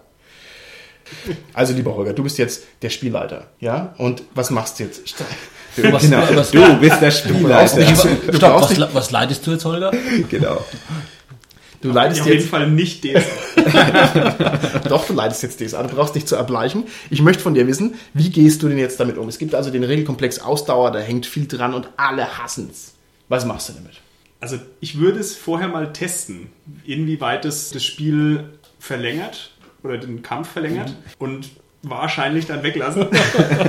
[1.52, 3.94] Also lieber Holger, du bist jetzt der Spielleiter, ja?
[3.98, 5.02] Und was machst du jetzt?
[5.76, 7.76] Was, genau, was, du bist der Spielleiter.
[7.78, 9.92] nicht- Stopp, du brauchst was, nicht- was leidest du jetzt, Holger?
[10.28, 10.64] genau.
[11.82, 14.80] Du leitest Auf jeden jetzt Fall nicht DSA.
[14.88, 16.84] Doch, du leitest jetzt DSA, du brauchst nicht zu erbleichen.
[17.10, 19.28] Ich möchte von dir wissen, wie gehst du denn jetzt damit um?
[19.28, 22.94] Es gibt also den Regelkomplex Ausdauer, da hängt viel dran und alle hassen's.
[23.28, 23.92] Was machst du damit?
[24.40, 26.48] Also ich würde es vorher mal testen,
[26.84, 28.44] inwieweit es das Spiel
[28.78, 29.50] verlängert
[29.86, 31.50] oder den Kampf verlängert und
[31.82, 33.06] wahrscheinlich dann weglassen.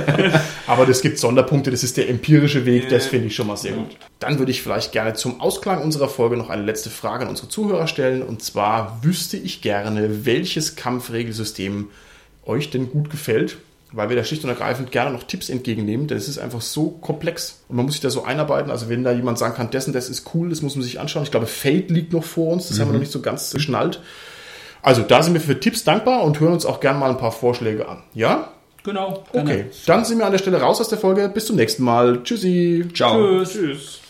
[0.66, 3.72] Aber das gibt Sonderpunkte, das ist der empirische Weg, das finde ich schon mal sehr
[3.72, 3.96] gut.
[4.18, 7.48] Dann würde ich vielleicht gerne zum Ausklang unserer Folge noch eine letzte Frage an unsere
[7.48, 8.22] Zuhörer stellen.
[8.22, 11.88] Und zwar wüsste ich gerne, welches Kampfregelsystem
[12.44, 13.58] euch denn gut gefällt,
[13.92, 16.90] weil wir da schlicht und ergreifend gerne noch Tipps entgegennehmen, denn es ist einfach so
[16.90, 18.70] komplex und man muss sich da so einarbeiten.
[18.70, 21.22] Also wenn da jemand sagen kann, dessen, das ist cool, das muss man sich anschauen.
[21.22, 24.00] Ich glaube, Fate liegt noch vor uns, das haben wir noch nicht so ganz geschnallt.
[24.82, 27.32] Also da sind wir für Tipps dankbar und hören uns auch gerne mal ein paar
[27.32, 28.02] Vorschläge an.
[28.14, 28.48] Ja?
[28.84, 29.24] Genau.
[29.32, 31.28] Okay, dann sind wir an der Stelle raus aus der Folge.
[31.28, 32.22] Bis zum nächsten Mal.
[32.22, 32.86] Tschüssi.
[32.94, 33.42] Ciao.
[33.44, 33.52] Tschüss.
[33.52, 34.00] Tschüss.